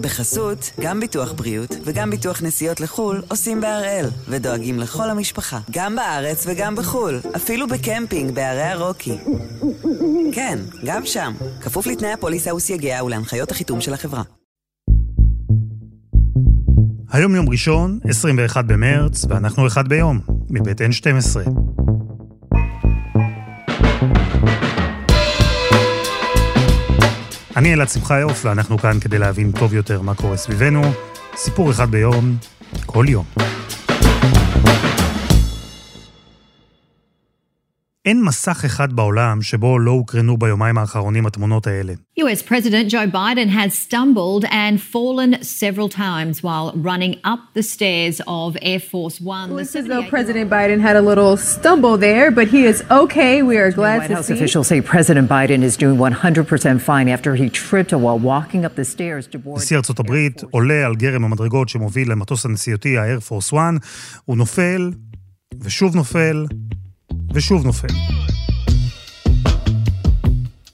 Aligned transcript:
בחסות, 0.00 0.70
גם 0.80 1.00
ביטוח 1.00 1.32
בריאות 1.32 1.76
וגם 1.84 2.10
ביטוח 2.10 2.42
נסיעות 2.42 2.80
לחו"ל 2.80 3.22
עושים 3.28 3.60
בהראל, 3.60 4.06
ודואגים 4.28 4.78
לכל 4.78 5.10
המשפחה, 5.10 5.58
גם 5.70 5.96
בארץ 5.96 6.44
וגם 6.46 6.76
בחו"ל, 6.76 7.20
אפילו 7.36 7.68
בקמפינג 7.68 8.34
בערי 8.34 8.62
הרוקי. 8.62 9.18
כן, 10.32 10.58
גם 10.84 11.06
שם, 11.06 11.32
כפוף 11.60 11.86
לתנאי 11.86 12.12
הפוליסה 12.12 12.54
וסייגיה 12.54 13.04
ולהנחיות 13.04 13.50
החיתום 13.50 13.80
של 13.80 13.94
החברה. 13.94 14.22
היום 17.12 17.34
יום 17.34 17.48
ראשון, 17.48 17.98
21 18.04 18.64
במרץ, 18.64 19.24
ואנחנו 19.28 19.66
אחד 19.66 19.88
ביום, 19.88 20.20
מבית 20.50 20.80
N12. 20.80 21.50
אני 27.60 27.74
אלעד 27.74 27.88
שמחיוף, 27.88 28.44
ואנחנו 28.44 28.78
כאן 28.78 29.00
כדי 29.00 29.18
להבין 29.18 29.52
טוב 29.52 29.74
יותר 29.74 30.02
מה 30.02 30.14
קורה 30.14 30.36
סביבנו. 30.36 30.82
סיפור 31.36 31.70
אחד 31.70 31.90
ביום, 31.90 32.36
כל 32.86 33.06
יום. 33.08 33.24
אין 38.06 38.24
מסך 38.24 38.64
אחד 38.64 38.92
בעולם 38.92 39.42
שבו 39.42 39.78
לא 39.78 39.90
הוקרנו 39.90 40.36
ביומיים 40.36 40.78
האחרונים 40.78 41.26
התמונות 41.26 41.66
האלה. 41.66 41.92
US 42.20 42.42
President 42.50 42.86
Joe 42.92 43.06
Biden 43.12 43.48
has 43.58 43.72
stumbled 43.86 44.44
and 44.44 44.80
fallen 44.94 45.30
several 45.42 45.88
times 45.88 46.42
while 46.42 46.68
running 46.88 47.14
up 47.32 47.40
the 47.58 47.62
stairs 47.74 48.16
of 48.26 48.56
Air 48.62 48.80
Force 48.92 49.16
One. 49.20 49.48
Looks 49.58 49.76
as 49.80 49.86
though 49.90 50.04
President 50.16 50.46
Biden 50.56 50.80
had 50.88 50.96
a 51.02 51.04
little 51.10 51.34
stumble 51.36 51.94
there, 52.08 52.26
but 52.38 52.46
he 52.54 52.62
is 52.72 52.78
okay. 53.02 53.34
We 53.50 53.56
are 53.62 53.70
glad 53.80 53.98
White 53.98 54.08
to 54.08 54.14
House 54.16 54.28
see. 54.28 54.36
officials 54.38 54.66
say 54.72 54.78
President 54.94 55.26
Biden 55.36 55.60
is 55.68 55.74
doing 55.84 55.96
100% 55.98 56.80
fine 56.90 57.08
after 57.16 57.30
he 57.40 57.46
tripped 57.64 57.92
while 58.04 58.20
walking 58.32 58.62
up 58.66 58.74
the 58.80 58.86
stairs 58.94 59.24
to 59.32 59.38
board. 59.38 59.58
נשיא 59.58 59.76
ארצות 59.76 60.00
הברית 60.00 60.42
עולה 60.50 60.86
על 60.86 60.94
גרם 60.96 61.24
המדרגות 61.24 61.68
שמוביל 61.68 62.10
למטוס 62.10 62.46
הנשיאותי 62.46 62.98
ה-Air 62.98 63.20
Force 63.28 63.52
One, 63.52 63.86
הוא 64.24 64.36
נופל, 64.36 64.90
ושוב 65.60 65.96
נופל, 65.96 66.46
ושוב 67.34 67.66
נופל. 67.66 67.88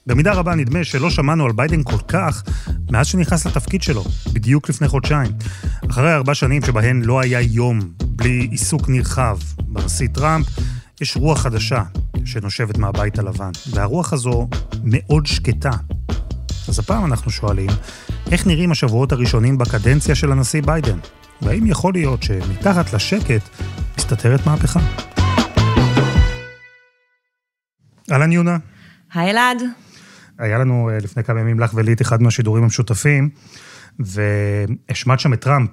במידה 0.07 0.33
רבה 0.33 0.55
נדמה 0.55 0.83
שלא 0.83 1.09
שמענו 1.09 1.45
על 1.45 1.51
ביידן 1.51 1.83
כל 1.83 1.97
כך 2.07 2.43
מאז 2.91 3.07
שנכנס 3.07 3.47
לתפקיד 3.47 3.81
שלו, 3.81 4.03
בדיוק 4.33 4.69
לפני 4.69 4.87
חודשיים. 4.87 5.31
אחרי 5.89 6.13
ארבע 6.13 6.33
שנים 6.33 6.61
שבהן 6.61 7.01
לא 7.01 7.19
היה 7.19 7.41
יום 7.41 7.79
בלי 8.01 8.47
עיסוק 8.51 8.89
נרחב 8.89 9.37
בנשיא 9.67 10.07
טראמפ, 10.07 10.47
יש 11.01 11.17
רוח 11.17 11.41
חדשה 11.41 11.83
שנושבת 12.25 12.77
מהבית 12.77 13.19
הלבן, 13.19 13.51
והרוח 13.71 14.13
הזו 14.13 14.47
מאוד 14.83 15.25
שקטה. 15.25 15.71
אז 16.67 16.79
הפעם 16.79 17.05
אנחנו 17.05 17.31
שואלים, 17.31 17.69
איך 18.31 18.47
נראים 18.47 18.71
השבועות 18.71 19.11
הראשונים 19.11 19.57
בקדנציה 19.57 20.15
של 20.15 20.31
הנשיא 20.31 20.61
ביידן? 20.61 20.99
והאם 21.41 21.65
יכול 21.65 21.93
להיות 21.93 22.23
שמתחת 22.23 22.93
לשקט 22.93 23.49
מסתתרת 23.97 24.45
מהפכה? 24.45 24.79
אהלן 28.11 28.31
יונה. 28.31 28.57
היי 29.13 29.31
אלעד. 29.31 29.61
היה 30.39 30.57
לנו 30.57 30.89
אה, 30.89 30.97
לפני 31.01 31.23
כמה 31.23 31.39
ימים 31.39 31.59
לך 31.59 31.73
ולי 31.73 31.93
את 31.93 32.01
אחד 32.01 32.21
מהשידורים 32.21 32.63
המשותפים, 32.63 33.29
והשמעת 33.99 35.19
שם 35.19 35.33
את 35.33 35.41
טראמפ. 35.41 35.69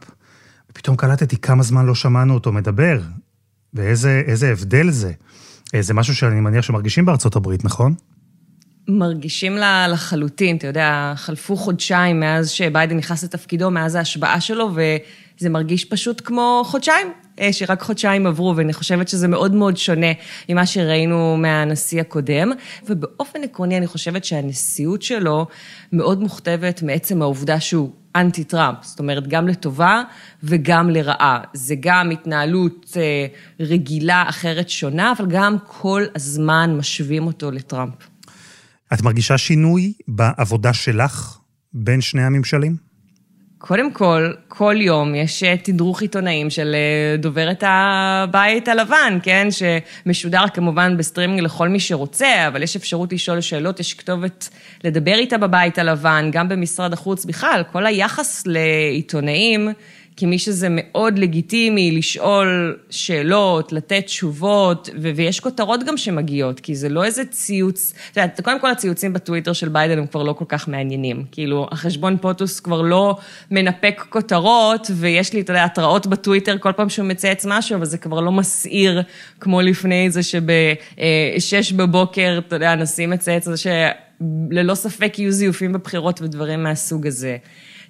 ופתאום 0.70 0.96
קלטתי 0.96 1.36
כמה 1.36 1.62
זמן 1.62 1.86
לא 1.86 1.94
שמענו 1.94 2.34
אותו 2.34 2.52
מדבר, 2.52 3.00
ואיזה 3.74 4.22
איזה 4.26 4.50
הבדל 4.50 4.90
זה. 4.90 5.12
אה, 5.74 5.82
זה 5.82 5.94
משהו 5.94 6.14
שאני 6.14 6.40
מניח 6.40 6.64
שמרגישים 6.64 7.04
בארצות 7.04 7.36
הברית, 7.36 7.64
נכון? 7.64 7.94
מרגישים 8.88 9.56
לה 9.56 9.88
לחלוטין, 9.88 10.56
אתה 10.56 10.66
יודע, 10.66 11.12
חלפו 11.16 11.56
חודשיים 11.56 12.20
מאז 12.20 12.50
שביידן 12.50 12.96
נכנס 12.96 13.24
לתפקידו, 13.24 13.70
מאז 13.70 13.94
ההשבעה 13.94 14.40
שלו, 14.40 14.70
וזה 14.74 15.50
מרגיש 15.50 15.84
פשוט 15.84 16.22
כמו 16.24 16.62
חודשיים, 16.66 17.06
שרק 17.52 17.82
חודשיים 17.82 18.26
עברו, 18.26 18.56
ואני 18.56 18.72
חושבת 18.72 19.08
שזה 19.08 19.28
מאוד 19.28 19.54
מאוד 19.54 19.76
שונה 19.76 20.12
ממה 20.48 20.66
שראינו 20.66 21.36
מהנשיא 21.36 22.00
הקודם. 22.00 22.52
ובאופן 22.86 23.44
עקרוני, 23.44 23.78
אני 23.78 23.86
חושבת 23.86 24.24
שהנשיאות 24.24 25.02
שלו 25.02 25.46
מאוד 25.92 26.20
מוכתבת 26.20 26.82
מעצם 26.82 27.22
העובדה 27.22 27.60
שהוא 27.60 27.90
אנטי 28.16 28.44
טראמפ, 28.44 28.78
זאת 28.82 28.98
אומרת, 28.98 29.28
גם 29.28 29.48
לטובה 29.48 30.02
וגם 30.42 30.90
לרעה. 30.90 31.40
זה 31.52 31.74
גם 31.80 32.10
התנהלות 32.10 32.96
אה, 32.96 33.26
רגילה 33.60 34.24
אחרת 34.28 34.68
שונה, 34.68 35.12
אבל 35.18 35.26
גם 35.28 35.56
כל 35.66 36.02
הזמן 36.14 36.76
משווים 36.78 37.26
אותו 37.26 37.50
לטראמפ. 37.50 37.94
את 38.92 39.02
מרגישה 39.02 39.38
שינוי 39.38 39.92
בעבודה 40.08 40.72
שלך 40.72 41.38
בין 41.72 42.00
שני 42.00 42.22
הממשלים? 42.22 42.83
קודם 43.66 43.92
כל, 43.92 44.32
כל 44.48 44.76
יום 44.78 45.14
יש 45.14 45.42
אה, 45.42 45.56
תדרוך 45.56 46.02
עיתונאים 46.02 46.50
של 46.50 46.74
אה, 46.74 47.16
דוברת 47.16 47.64
הבית 47.66 48.68
הלבן, 48.68 49.18
כן? 49.22 49.48
שמשודר 49.50 50.44
כמובן 50.54 50.96
בסטרימינג 50.96 51.40
לכל 51.40 51.68
מי 51.68 51.80
שרוצה, 51.80 52.48
אבל 52.48 52.62
יש 52.62 52.76
אפשרות 52.76 53.12
לשאול 53.12 53.40
שאלות, 53.40 53.80
יש 53.80 53.94
כתובת 53.94 54.48
לדבר 54.84 55.14
איתה 55.14 55.38
בבית 55.38 55.78
הלבן, 55.78 56.30
גם 56.32 56.48
במשרד 56.48 56.92
החוץ 56.92 57.24
בכלל. 57.24 57.62
כל 57.72 57.86
היחס 57.86 58.46
לעיתונאים, 58.46 59.68
כמי 60.16 60.38
שזה 60.38 60.68
מאוד 60.70 61.18
לגיטימי 61.18 61.90
לשאול 61.90 62.78
שאלות, 62.90 63.72
לתת 63.72 64.02
תשובות, 64.06 64.88
ו- 65.02 65.10
ויש 65.16 65.40
כותרות 65.40 65.84
גם 65.84 65.96
שמגיעות, 65.96 66.60
כי 66.60 66.74
זה 66.74 66.88
לא 66.88 67.04
איזה 67.04 67.24
ציוץ, 67.24 67.94
את 68.12 68.16
יודעת, 68.16 68.40
קודם 68.40 68.60
כל 68.60 68.70
הציוצים 68.70 69.12
בטוויטר 69.12 69.52
של 69.52 69.68
ביידן 69.68 69.98
הם 69.98 70.06
כבר 70.06 70.22
לא 70.22 70.32
כל 70.32 70.44
כך 70.48 70.68
מעניינים. 70.68 71.24
כאילו, 71.32 71.68
החשבון 71.70 72.16
POTUS 72.16 72.60
כבר 72.60 72.82
לא 72.82 73.16
מנפק 73.50 74.04
כותרות, 74.08 74.90
ויש 74.94 75.32
לי, 75.32 75.40
אתה 75.40 75.52
יודע, 75.52 75.64
התראות 75.64 76.06
בטוויטר 76.06 76.58
כל 76.58 76.72
פעם 76.72 76.88
שהוא 76.88 77.06
מצייץ 77.06 77.46
משהו, 77.48 77.76
אבל 77.76 77.84
זה 77.84 77.98
כבר 77.98 78.20
לא 78.20 78.32
מסעיר 78.32 79.02
כמו 79.40 79.60
לפני 79.60 80.10
זה 80.10 80.20
שבשש 80.22 81.72
בבוקר, 81.72 82.40
אתה 82.46 82.56
יודע, 82.56 82.70
הנשיא 82.70 83.06
מצייץ 83.06 83.44
זה 83.44 83.54
שללא 83.56 84.74
ספק 84.74 85.18
יהיו 85.18 85.32
זיופים 85.32 85.72
בבחירות 85.72 86.22
ודברים 86.22 86.62
מהסוג 86.62 87.06
הזה. 87.06 87.36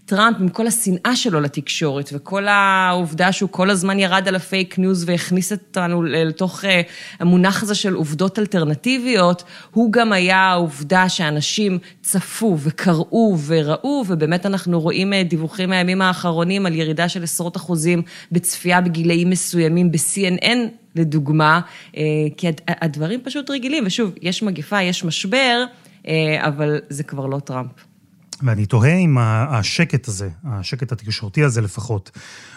טראמפ, 0.07 0.37
עם 0.41 0.49
כל 0.49 0.67
השנאה 0.67 1.17
שלו 1.17 1.41
לתקשורת, 1.41 2.11
וכל 2.13 2.49
העובדה 2.49 3.33
שהוא 3.33 3.51
כל 3.51 3.71
הזמן 3.71 3.99
ירד 3.99 4.29
על 4.29 4.35
ה 4.35 4.44
fake 4.44 4.79
news 4.79 5.05
והכניס 5.07 5.53
אותנו 5.53 6.03
לתוך 6.03 6.65
אה, 6.65 6.81
המונח 7.19 7.63
הזה 7.63 7.75
של 7.75 7.95
עובדות 7.95 8.39
אלטרנטיביות, 8.39 9.45
הוא 9.71 9.93
גם 9.93 10.13
היה 10.13 10.39
העובדה 10.39 11.09
שאנשים 11.09 11.79
צפו 12.03 12.57
וקראו 12.61 13.37
וראו, 13.47 14.05
ובאמת 14.09 14.47
אנחנו 14.47 14.81
רואים 14.81 15.13
אה, 15.13 15.23
דיווחים 15.23 15.69
מהימים 15.69 16.03
האחרונים 16.03 16.67
על 16.67 16.75
ירידה 16.75 17.09
של 17.09 17.23
עשרות 17.23 17.57
אחוזים 17.57 18.03
בצפייה 18.33 18.81
בגילאים 18.81 19.31
מסוימים 19.31 19.93
ב-CNN. 19.93 20.59
לדוגמה, 20.97 21.61
אה, 21.97 22.03
כי 22.37 22.47
הדברים 22.69 23.21
פשוט 23.25 23.51
רגילים, 23.51 23.85
ושוב, 23.87 24.13
יש 24.23 24.43
מגפה, 24.43 24.83
יש 24.83 25.05
משבר, 25.05 25.65
אבל 26.39 26.81
זה 26.89 27.03
כבר 27.03 27.27
לא 27.27 27.39
טראמפ. 27.39 27.94
ואני 28.45 28.67
תוהה 28.67 28.97
אם 28.97 29.19
השקט 29.21 30.09
הזה, 30.09 30.29
השקט 30.45 30.93
התקשורתי 30.93 31.45
הזה 31.45 31.61
לפחות, 31.61 32.11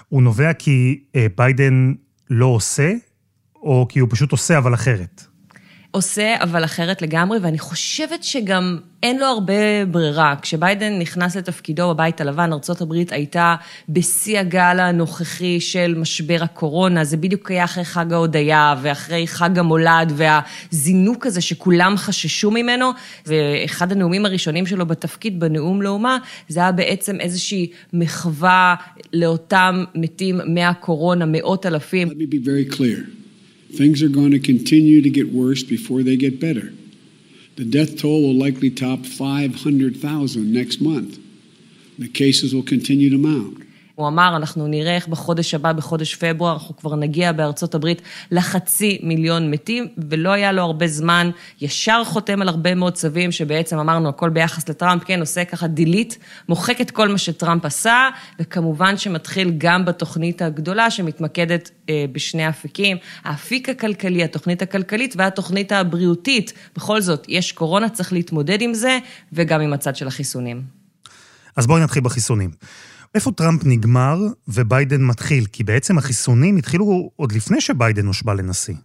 הוא 0.10 0.24
נובע 0.24 0.54
כי 0.54 1.04
אה, 1.16 1.28
ביידן 1.38 1.94
לא 2.30 2.46
עושה, 2.46 2.94
או 3.56 3.86
כי 3.90 4.00
הוא 4.00 4.10
פשוט 4.12 4.32
עושה 4.32 4.58
אבל 4.58 4.74
אחרת? 4.74 5.26
עושה, 5.92 6.36
אבל 6.44 6.64
אחרת 6.64 7.02
לגמרי, 7.02 7.40
ואני 7.42 7.60
חושבת 7.60 8.24
שגם 8.24 8.78
אין 9.04 9.20
לו 9.20 9.26
הרבה 9.26 9.86
ברירה. 9.92 10.36
כשביידן 10.42 11.00
נכנס 11.00 11.36
לתפקידו 11.36 11.90
בבית 11.90 12.22
הלבן, 12.22 12.54
ארה"ב 12.54 12.94
הייתה 13.12 13.56
בשיא 13.90 14.40
הגל 14.40 14.80
הנוכחי 14.80 15.60
של 15.60 15.96
משבר 15.98 16.38
הקורונה, 16.42 17.04
זה 17.04 17.18
בדיוק 17.18 17.52
היה 17.52 17.64
אחרי 17.64 17.86
חג 17.86 18.14
ההודיה 18.14 18.76
ואחרי 18.82 19.28
חג 19.28 19.60
המולד 19.60 20.14
והזינוק 20.16 21.26
הזה 21.26 21.42
שכולם 21.42 21.98
חששו 21.98 22.52
ממנו, 22.52 22.92
ואחד 23.26 23.92
הנאומים 23.92 24.26
הראשונים 24.26 24.66
שלו 24.66 24.86
בתפקיד, 24.86 25.40
בנאום 25.40 25.82
לאומה, 25.82 26.18
זה 26.50 26.60
היה 26.60 26.72
בעצם 26.72 27.20
איזושהי 27.20 27.72
מחווה 27.94 28.76
לאותם 29.14 29.84
מתים 29.96 30.40
מהקורונה, 30.46 31.26
מאות 31.28 31.66
אלפים. 31.66 32.08
Let 32.08 32.12
me 32.12 32.34
be 32.34 32.48
very 32.48 32.76
clear. 32.76 33.17
Things 33.74 34.02
are 34.02 34.10
going 34.10 34.32
to 34.32 34.40
continue 34.40 35.02
to 35.02 35.10
get 35.10 35.34
worse 35.34 35.64
before 35.64 36.04
they 36.04 36.16
get 36.16 36.40
better. 36.40 36.72
The 37.58 37.66
death 37.66 38.00
toll 38.00 38.22
will 38.22 38.36
likely 38.36 38.70
top 38.70 39.06
500,000 39.06 40.54
next 40.54 40.80
month. 40.80 41.20
The 41.98 42.08
cases 42.08 42.54
will 42.54 42.64
continue 42.64 43.10
to 43.10 43.18
mount. 43.18 43.67
הוא 43.98 44.08
אמר, 44.08 44.36
אנחנו 44.36 44.68
נראה 44.68 44.96
איך 44.96 45.08
בחודש 45.08 45.54
הבא, 45.54 45.74
בחודש 45.74 46.16
פברואר, 46.16 46.54
אנחנו 46.54 46.78
כבר 46.78 46.96
נגיע 46.96 47.32
בארצות 47.32 47.76
הברית 47.76 48.02
לחצי 48.32 49.00
מיליון 49.04 49.52
מתים, 49.52 49.88
ולא 50.10 50.30
היה 50.30 50.52
לו 50.52 50.62
הרבה 50.62 50.88
זמן, 50.88 51.30
ישר 51.62 52.04
חותם 52.06 52.42
על 52.42 52.48
הרבה 52.50 52.76
מאוד 52.76 52.94
צווים, 52.94 53.32
שבעצם 53.32 53.78
אמרנו, 53.78 54.10
הכל 54.10 54.30
ביחס 54.30 54.70
לטראמפ, 54.70 55.04
כן, 55.04 55.20
עושה 55.20 55.46
ככה 55.46 55.68
דילית, 55.68 56.18
מוחק 56.50 56.82
את 56.82 56.92
כל 56.92 57.08
מה 57.08 57.18
שטראמפ 57.18 57.66
עשה, 57.66 58.10
וכמובן 58.40 58.98
שמתחיל 58.98 59.54
גם 59.58 59.86
בתוכנית 59.86 60.42
הגדולה, 60.42 60.92
שמתמקדת 60.92 61.72
אה, 61.90 62.06
בשני 62.12 62.50
אפיקים, 62.50 62.98
האפיק 63.24 63.70
הכלכלי, 63.70 64.24
התוכנית 64.24 64.62
הכלכלית 64.62 65.14
והתוכנית 65.18 65.72
הבריאותית. 65.72 66.54
בכל 66.76 67.02
זאת, 67.02 67.26
יש 67.28 67.52
קורונה, 67.52 67.90
צריך 67.90 68.14
להתמודד 68.14 68.62
עם 68.62 68.74
זה, 68.74 69.00
וגם 69.34 69.62
עם 69.62 69.74
הצד 69.74 69.96
של 69.96 70.08
החיסונים. 70.08 70.62
אז 71.56 71.68
בואי 71.68 71.84
נתחיל 71.84 72.04
בחיסונים. 72.04 72.50
איפה 73.16 73.32
טראמפ 73.32 73.62
נגמר 73.66 74.18
וביידן 74.48 75.06
מתחיל? 75.06 75.46
כי 75.46 75.64
בעצם 75.64 75.98
החיסונים 75.98 76.58
התחילו 76.58 77.10
עוד 77.16 77.32
לפני 77.32 77.62
שביידן 77.62 78.06
הושבע 78.06 78.34
לנשיא. 78.34 78.76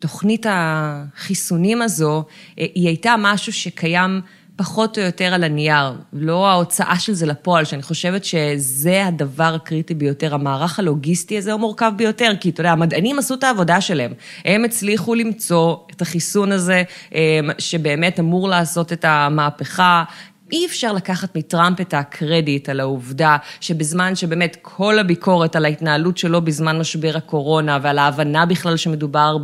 תוכנית 0.00 0.46
החיסונים 0.48 1.82
הזו, 1.82 2.24
אה, 2.58 2.66
היא 2.74 2.86
הייתה 2.86 3.14
משהו 3.18 3.52
שקיים 3.52 4.20
פחות 4.58 4.98
או 4.98 5.02
יותר 5.02 5.34
על 5.34 5.44
הנייר, 5.44 5.92
לא 6.12 6.50
ההוצאה 6.50 6.98
של 6.98 7.12
זה 7.12 7.26
לפועל, 7.26 7.64
שאני 7.64 7.82
חושבת 7.82 8.24
שזה 8.24 9.06
הדבר 9.06 9.54
הקריטי 9.54 9.94
ביותר. 9.94 10.34
המערך 10.34 10.78
הלוגיסטי 10.78 11.38
הזה 11.38 11.52
הוא 11.52 11.60
מורכב 11.60 11.92
ביותר, 11.96 12.32
כי 12.40 12.50
אתה 12.50 12.60
יודע, 12.60 12.72
המדענים 12.72 13.18
עשו 13.18 13.34
את 13.34 13.44
העבודה 13.44 13.80
שלהם. 13.80 14.12
הם 14.44 14.64
הצליחו 14.64 15.14
למצוא 15.14 15.76
את 15.90 16.02
החיסון 16.02 16.52
הזה, 16.52 16.82
אה, 17.14 17.40
שבאמת 17.58 18.20
אמור 18.20 18.48
לעשות 18.48 18.92
את 18.92 19.04
המהפכה. 19.04 20.04
אי 20.52 20.66
אפשר 20.66 20.92
לקחת 20.92 21.36
מטראמפ 21.36 21.80
את 21.80 21.94
הקרדיט 21.94 22.68
על 22.68 22.80
העובדה 22.80 23.36
שבזמן 23.60 24.16
שבאמת 24.16 24.56
כל 24.62 24.98
הביקורת 24.98 25.56
על 25.56 25.64
ההתנהלות 25.64 26.18
שלו 26.18 26.42
בזמן 26.42 26.78
משבר 26.78 27.16
הקורונה 27.16 27.78
ועל 27.82 27.98
ההבנה 27.98 28.46
בכלל 28.46 28.76
שמדובר 28.76 29.36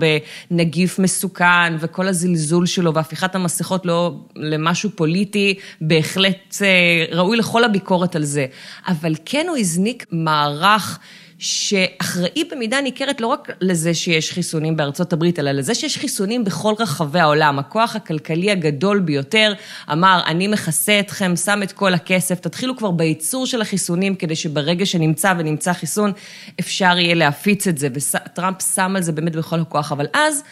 בנגיף 0.50 0.98
מסוכן 0.98 1.76
וכל 1.80 2.08
הזלזול 2.08 2.66
שלו 2.66 2.94
והפיכת 2.94 3.34
המסכות 3.34 3.86
לא 3.86 4.14
למשהו 4.36 4.90
פוליטי, 4.94 5.54
בהחלט 5.80 6.62
אה, 6.62 7.16
ראוי 7.16 7.36
לכל 7.36 7.64
הביקורת 7.64 8.16
על 8.16 8.24
זה. 8.24 8.46
אבל 8.88 9.14
כן 9.24 9.46
הוא 9.48 9.56
הזניק 9.56 10.06
מערך 10.10 10.98
שאחראי 11.38 12.44
במידה 12.50 12.80
ניכרת 12.80 13.20
לא 13.20 13.26
רק 13.26 13.50
לזה 13.60 13.94
שיש 13.94 14.32
חיסונים 14.32 14.76
בארצות 14.76 15.12
הברית, 15.12 15.38
אלא 15.38 15.50
לזה 15.50 15.74
שיש 15.74 15.98
חיסונים 15.98 16.44
בכל 16.44 16.74
רחבי 16.78 17.20
העולם. 17.20 17.58
הכוח 17.58 17.96
הכלכלי 17.96 18.50
הגדול 18.50 19.00
ביותר 19.00 19.52
אמר, 19.92 20.20
אני 20.26 20.46
מכסה 20.46 21.00
אתכם, 21.00 21.36
שם 21.36 21.62
את 21.62 21.72
כל 21.72 21.94
הכסף, 21.94 22.40
תתחילו 22.40 22.76
כבר 22.76 22.90
בייצור 22.90 23.46
של 23.46 23.60
החיסונים, 23.60 24.14
כדי 24.14 24.36
שברגע 24.36 24.86
שנמצא 24.86 25.34
ונמצא 25.38 25.72
חיסון, 25.72 26.12
אפשר 26.60 26.98
יהיה 26.98 27.14
להפיץ 27.14 27.66
את 27.66 27.78
זה, 27.78 27.88
וטראמפ 27.94 28.62
שם 28.74 28.96
על 28.96 29.02
זה 29.02 29.12
באמת 29.12 29.36
בכל 29.36 29.60
הכוח. 29.60 29.92
אבל 29.92 30.06
אז... 30.14 30.42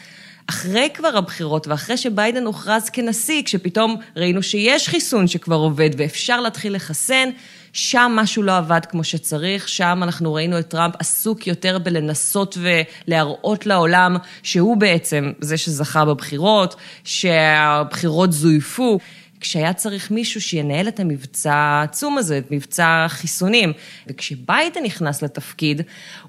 אחרי 0.46 0.88
כבר 0.94 1.16
הבחירות 1.16 1.68
ואחרי 1.68 1.96
שביידן 1.96 2.44
הוכרז 2.44 2.90
כנשיא, 2.90 3.42
כשפתאום 3.44 3.96
ראינו 4.16 4.42
שיש 4.42 4.88
חיסון 4.88 5.26
שכבר 5.26 5.56
עובד 5.56 5.90
ואפשר 5.96 6.40
להתחיל 6.40 6.74
לחסן, 6.74 7.28
שם 7.72 8.12
משהו 8.16 8.42
לא 8.42 8.56
עבד 8.56 8.80
כמו 8.88 9.04
שצריך, 9.04 9.68
שם 9.68 10.00
אנחנו 10.02 10.34
ראינו 10.34 10.58
את 10.58 10.68
טראמפ 10.68 10.94
עסוק 10.98 11.46
יותר 11.46 11.78
בלנסות 11.78 12.58
ולהראות 12.60 13.66
לעולם 13.66 14.16
שהוא 14.42 14.76
בעצם 14.76 15.32
זה 15.40 15.56
שזכה 15.56 16.04
בבחירות, 16.04 16.76
שהבחירות 17.04 18.32
זויפו. 18.32 18.98
כשהיה 19.42 19.72
צריך 19.72 20.10
מישהו 20.10 20.40
שינהל 20.40 20.88
את 20.88 21.00
המבצע 21.00 21.54
העצום 21.54 22.18
הזה, 22.18 22.38
את 22.38 22.50
מבצע 22.50 23.04
החיסונים. 23.04 23.72
וכשביידן 24.06 24.82
נכנס 24.82 25.22
לתפקיד, 25.22 25.82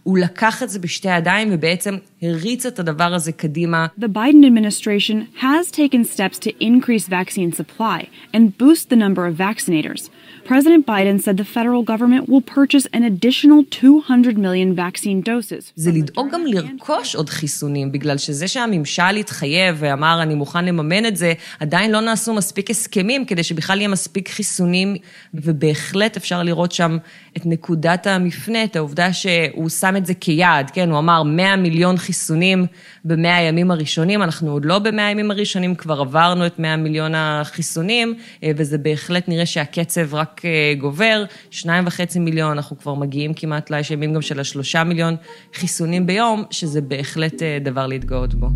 הוא 0.03 0.17
לקח 0.17 0.63
את 0.63 0.69
זה 0.69 0.79
בשתי 0.79 1.17
ידיים 1.17 1.49
ובעצם 1.51 1.97
הריץ 2.21 2.65
את 2.65 2.79
הדבר 2.79 3.13
הזה 3.13 3.31
קדימה. 3.31 3.87
The 3.99 4.03
Biden 4.03 4.43
administration 4.45 5.41
has 5.41 5.71
taken 5.71 6.03
steps 6.03 6.37
to 6.39 6.49
increase 6.59 7.07
vaccine 7.07 7.51
supply 7.51 7.99
and 8.33 8.57
boost 8.57 8.89
the 8.89 8.95
number 8.95 9.23
of 9.27 9.33
vaccinators. 9.37 10.09
President 10.45 10.85
Biden 10.85 11.17
said 11.23 11.37
the 11.37 11.49
federal 11.57 11.83
government 11.91 12.23
will 12.29 12.45
purchase 12.59 12.85
an 12.97 13.03
additional 13.11 13.59
200 13.63 14.37
million 14.37 14.75
vaccine 14.75 15.21
doses. 15.21 15.71
זה 15.75 15.91
לדאוג 15.91 16.31
גם 16.31 16.45
לרכוש 16.45 17.15
עוד 17.15 17.29
חיסונים, 17.29 17.91
בגלל 17.91 18.17
שזה 18.17 18.47
שהממשל 18.47 19.15
התחייב 19.19 19.75
ואמר, 19.79 20.19
אני 20.21 20.35
מוכן 20.35 20.65
לממן 20.65 21.05
את 21.05 21.17
זה, 21.17 21.33
עדיין 21.59 21.91
לא 21.91 22.01
נעשו 22.01 22.33
מספיק 22.33 22.69
הסכמים 22.69 23.02
כדי 23.27 23.43
שבכלל 23.43 23.77
יהיה 23.77 23.87
מספיק 23.87 24.29
חיסונים, 24.29 24.95
ובהחלט 25.33 26.17
אפשר 26.17 26.43
לראות 26.43 26.71
שם 26.71 26.97
את 27.37 27.45
נקודת 27.45 28.07
המפנה, 28.07 28.63
את 28.63 28.75
העובדה 28.75 29.13
שהוא 29.13 29.69
שם 29.69 29.95
את 29.97 30.05
זה 30.05 30.13
כיעד, 30.13 30.71
כן? 30.71 30.89
הוא 30.89 30.99
אמר 30.99 31.23
100 31.23 31.55
מיליון 31.55 31.97
חיסונים 31.97 32.65
ב-100 33.05 33.27
הימים 33.27 33.71
הראשונים, 33.71 34.23
אנחנו 34.23 34.51
עוד 34.51 34.65
לא 34.65 34.79
ב-100 34.79 35.01
הימים 35.01 35.31
הראשונים, 35.31 35.75
כבר 35.75 36.01
עברנו 36.01 36.45
את 36.45 36.59
100 36.59 36.75
מיליון 36.77 37.15
החיסונים, 37.15 38.13
אה, 38.43 38.51
וזה 38.55 38.77
בהחלט 38.77 39.27
נראה 39.27 39.45
שהקצב 39.45 40.15
רק 40.15 40.41
אה, 40.45 40.73
גובר, 40.77 41.25
שניים 41.51 41.87
וחצי 41.87 42.19
מיליון, 42.19 42.51
אנחנו 42.51 42.77
כבר 42.77 42.93
מגיעים 42.93 43.33
כמעט 43.33 43.71
לימים 43.71 44.13
גם 44.13 44.21
של 44.21 44.39
השלושה 44.39 44.83
מיליון 44.83 45.15
חיסונים 45.53 46.05
ביום, 46.05 46.43
שזה 46.51 46.81
בהחלט 46.81 47.43
אה, 47.43 47.57
דבר 47.61 47.87
להתגאות 47.87 48.33
בו. 48.33 48.47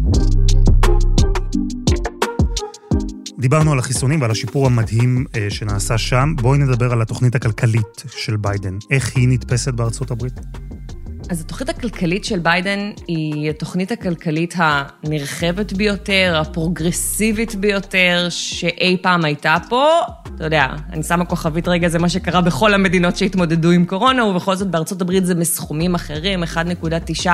דיברנו 3.40 3.72
על 3.72 3.80
החיסונים 3.80 4.22
ועל 4.22 4.32
השיפור 4.32 4.66
המדהים 4.66 5.26
שנעשה 5.50 5.98
שם. 5.98 6.34
בואי 6.42 6.60
נדבר 6.60 6.92
על 6.92 7.02
התוכנית 7.02 7.36
הכלכלית 7.36 8.04
של 8.18 8.38
ביידן. 8.38 8.78
איך 8.92 9.16
היא 9.16 9.28
נתפסת 9.28 9.74
בארצות 9.74 10.12
הברית? 10.12 10.34
אז 11.30 11.42
התוכנית 11.42 11.70
הכלכלית 11.70 12.26
של 12.26 12.40
ביידן 12.40 12.92
היא 13.08 13.50
התוכנית 13.50 13.92
הכלכלית 13.92 14.54
הנרחבת 14.58 15.74
ביותר, 15.74 16.38
הפרוגרסיבית 16.42 17.56
ביותר 17.56 18.28
שאי 18.30 18.98
פעם 19.02 19.26
הייתה 19.26 19.56
פה. 19.70 19.90
אתה 20.38 20.46
יודע, 20.46 20.68
אני 20.94 21.04
שמה 21.04 21.26
כוכבית 21.26 21.68
רגע, 21.68 21.88
זה 21.88 22.00
מה 22.00 22.10
שקרה 22.10 22.42
בכל 22.42 22.74
המדינות 22.74 23.18
שהתמודדו 23.18 23.72
עם 23.72 23.86
קורונה, 23.86 24.26
ובכל 24.26 24.56
זאת 24.56 24.68
בארצות 24.68 25.02
הברית 25.02 25.26
זה 25.26 25.36
מסכומים 25.36 25.96
אחרים, 25.96 26.44
1.9 26.44 27.30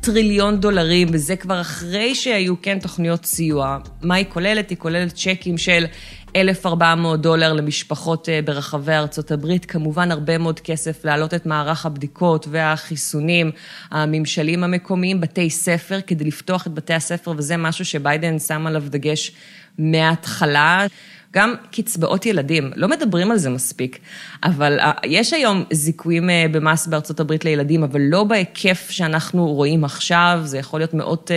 טריליון 0.00 0.60
דולרים, 0.60 1.08
וזה 1.12 1.36
כבר 1.36 1.60
אחרי 1.60 2.14
שהיו 2.14 2.62
כן 2.62 2.78
תוכניות 2.78 3.24
סיוע. 3.24 3.78
מה 4.02 4.14
היא 4.14 4.26
כוללת? 4.28 4.70
היא 4.70 4.78
כוללת 4.78 5.14
צ'קים 5.14 5.58
של 5.58 5.84
1,400 6.36 7.20
דולר 7.20 7.52
למשפחות 7.52 8.28
אה, 8.28 8.40
ברחבי 8.44 8.92
ארצות 8.92 9.30
הברית, 9.30 9.64
כמובן 9.64 10.10
הרבה 10.10 10.38
מאוד 10.38 10.60
כסף 10.60 11.04
להעלות 11.04 11.34
את 11.34 11.46
מערך 11.46 11.86
הבדיקות 11.86 12.46
והחיסונים, 12.50 13.50
הממשלים 13.90 14.64
המקומיים, 14.64 15.20
בתי 15.20 15.50
ספר, 15.50 16.00
כדי 16.06 16.24
לפתוח 16.24 16.66
את 16.66 16.72
בתי 16.72 16.94
הספר, 16.94 17.32
וזה 17.36 17.56
משהו 17.56 17.84
שביידן 17.84 18.38
שם 18.38 18.66
עליו 18.66 18.82
דגש 18.86 19.32
מההתחלה. 19.78 20.86
גם 21.32 21.54
קצבאות 21.72 22.26
ילדים, 22.26 22.70
לא 22.76 22.88
מדברים 22.88 23.30
על 23.30 23.38
זה 23.38 23.50
מספיק, 23.50 23.98
אבל 24.44 24.80
אה, 24.80 24.92
יש 25.04 25.32
היום 25.32 25.64
זיכויים 25.70 26.30
אה, 26.30 26.46
במס 26.52 26.86
בארצות 26.86 27.20
הברית 27.20 27.44
לילדים, 27.44 27.82
אבל 27.82 28.00
לא 28.00 28.24
בהיקף 28.24 28.90
שאנחנו 28.90 29.46
רואים 29.46 29.84
עכשיו, 29.84 30.40
זה 30.44 30.58
יכול 30.58 30.80
להיות 30.80 30.94
מאות 30.94 31.30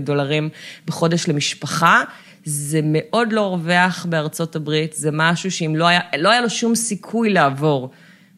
דולרים 0.00 0.48
בחודש 0.86 1.28
למשפחה. 1.28 2.02
זה 2.44 2.80
מאוד 2.84 3.32
לא 3.32 3.40
רווח 3.40 4.06
בארצות 4.08 4.56
הברית, 4.56 4.92
זה 4.92 5.10
משהו 5.12 5.50
שאם 5.50 5.76
לא 5.76 5.86
היה, 5.86 6.00
לא 6.18 6.30
היה 6.30 6.40
לו 6.40 6.50
שום 6.50 6.74
סיכוי 6.74 7.30
לעבור 7.30 7.90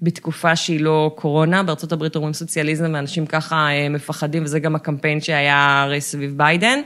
בתקופה 0.03 0.57
שהיא 0.57 0.81
לא 0.81 1.13
קורונה, 1.17 1.63
בארצות 1.63 1.93
הברית 1.93 2.17
אומרים 2.17 2.33
סוציאליזם 2.35 2.91
ואנשים 2.95 3.27
ככה 3.27 3.69
אה, 3.69 3.89
מפחדים, 3.89 4.45
וזה 4.45 4.59
גם 4.59 4.75
הקמפיין 4.75 5.21
שהיה 5.21 5.83
הרי 5.83 6.01
סביב 6.01 6.35
ביידן, 6.37 6.79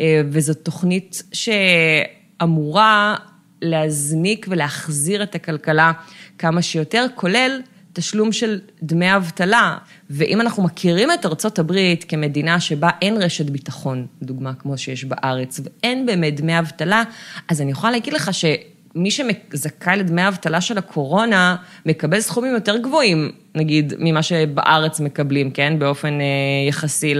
אה, 0.00 0.22
וזו 0.30 0.54
תוכנית 0.54 1.22
שאמורה 1.32 3.16
להזניק 3.62 4.46
ולהחזיר 4.48 5.22
את 5.22 5.34
הכלכלה 5.34 5.92
כמה 6.38 6.62
שיותר, 6.62 7.06
כולל 7.14 7.60
תשלום 7.92 8.32
של 8.32 8.60
דמי 8.82 9.16
אבטלה. 9.16 9.76
ואם 10.10 10.40
אנחנו 10.40 10.62
מכירים 10.62 11.08
את 11.12 11.26
ארצות 11.26 11.58
הברית 11.58 12.04
כמדינה 12.04 12.60
שבה 12.60 12.90
אין 13.02 13.22
רשת 13.22 13.50
ביטחון, 13.50 14.06
דוגמה 14.22 14.54
כמו 14.54 14.78
שיש 14.78 15.04
בארץ, 15.04 15.60
ואין 15.64 16.06
באמת 16.06 16.40
דמי 16.40 16.58
אבטלה, 16.58 17.02
אז 17.48 17.60
אני 17.60 17.70
יכולה 17.70 17.90
להגיד 17.92 18.12
לך 18.12 18.30
שמי 18.34 19.10
שזכאי 19.10 19.96
לדמי 19.96 20.28
אבטלה 20.28 20.60
של 20.60 20.78
הקורונה, 20.78 21.56
מקבל 21.86 22.20
סכומים 22.20 22.54
יותר 22.54 22.76
גבוהים, 22.76 23.32
נגיד, 23.54 23.92
ממה 23.98 24.22
שבארץ 24.22 25.00
מקבלים, 25.00 25.50
כן? 25.50 25.78
באופן 25.78 26.20
אה, 26.20 26.26
יחסי 26.68 27.14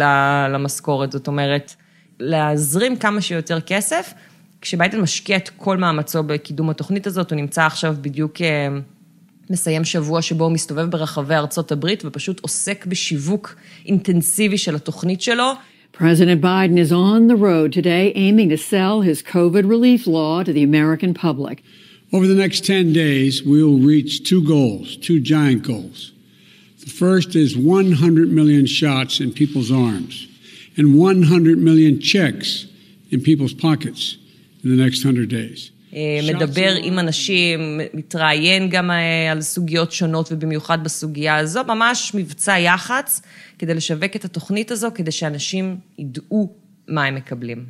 למשכורת. 0.51 1.13
זאת 1.13 1.27
אומרת, 1.27 1.75
להזרים 2.21 2.97
כמה 2.97 3.21
שיותר 3.21 3.61
כסף. 3.61 4.15
כשביידן 4.61 5.01
משקיע 5.01 5.37
את 5.37 5.49
כל 5.57 5.77
מאמצו 5.77 6.23
בקידום 6.23 6.71
התוכנית 6.71 7.07
הזאת, 7.07 7.31
הוא 7.31 7.37
נמצא 7.37 7.67
עכשיו 7.67 7.97
בדיוק... 8.01 8.43
אה, 8.43 8.69
מסיים 9.51 9.85
שבוע 9.85 10.23
שבו 10.23 10.45
הוא 10.45 10.53
מסתובב 10.53 10.91
ברחבי 10.91 11.35
ארצות 11.35 11.73
הברית 11.73 12.03
ופשוט 12.05 12.41
עוסק 12.41 12.87
בשיווק 12.87 13.57
אינטנסיבי 13.87 14.59
של 14.59 14.75
התוכנית 14.75 15.21
שלו. 15.21 15.53
President 15.93 16.41
Biden 16.41 16.79
is 16.79 16.93
on 16.93 17.27
the 17.27 17.37
road 17.37 17.73
today 17.73 18.13
aiming 18.15 18.49
to 18.49 18.57
sell 18.57 19.03
his 19.03 19.23
COVID 19.23 19.65
relief 19.69 20.07
law 20.07 20.43
to 20.45 20.53
the 20.53 20.63
American 20.63 21.13
public. 21.13 21.57
Over 22.13 22.27
the 22.29 22.41
next 22.45 22.65
10 22.65 22.93
days, 22.93 23.43
we 23.43 23.59
will 23.65 23.81
reach 23.93 24.13
two 24.31 24.43
goals, 24.57 24.97
two 24.97 25.19
giant 25.21 25.63
goals. 25.73 26.13
The 26.85 26.93
first 27.03 27.31
is 27.35 27.57
100 27.57 28.33
million 28.41 28.67
shots 28.67 29.21
in 29.21 29.33
people's 29.33 29.71
arms 29.71 30.15
and 30.77 30.87
100 30.97 31.59
million 31.59 32.01
checks 32.01 32.67
in 33.11 33.21
people's 33.21 33.53
pockets 33.53 34.17
in 34.61 34.67
the 34.67 34.95
next 34.95 35.05
100 35.05 35.27
days. 35.31 35.71
מדבר 36.35 36.75
עם 36.83 36.99
אנשים, 36.99 37.81
מתראיין 37.95 38.69
גם 38.69 38.91
על 39.33 39.41
סוגיות 39.41 39.93
שונות, 39.93 40.33
ובמיוחד 40.33 40.85
בסוגיה 40.85 41.37
הזו, 41.37 41.65
ממש 41.65 42.13
מבצע 42.15 42.59
יח"צ 42.59 43.23
כדי 43.59 43.75
לשווק 43.75 44.17
את 44.17 44.25
התוכנית 44.25 44.71
הזו, 44.71 44.89
כדי 44.95 45.13
שאנשים 45.13 45.77
ידעו 45.99 46.57
מה 46.89 47.05
הם 47.05 47.15
מקבלים. 47.15 47.67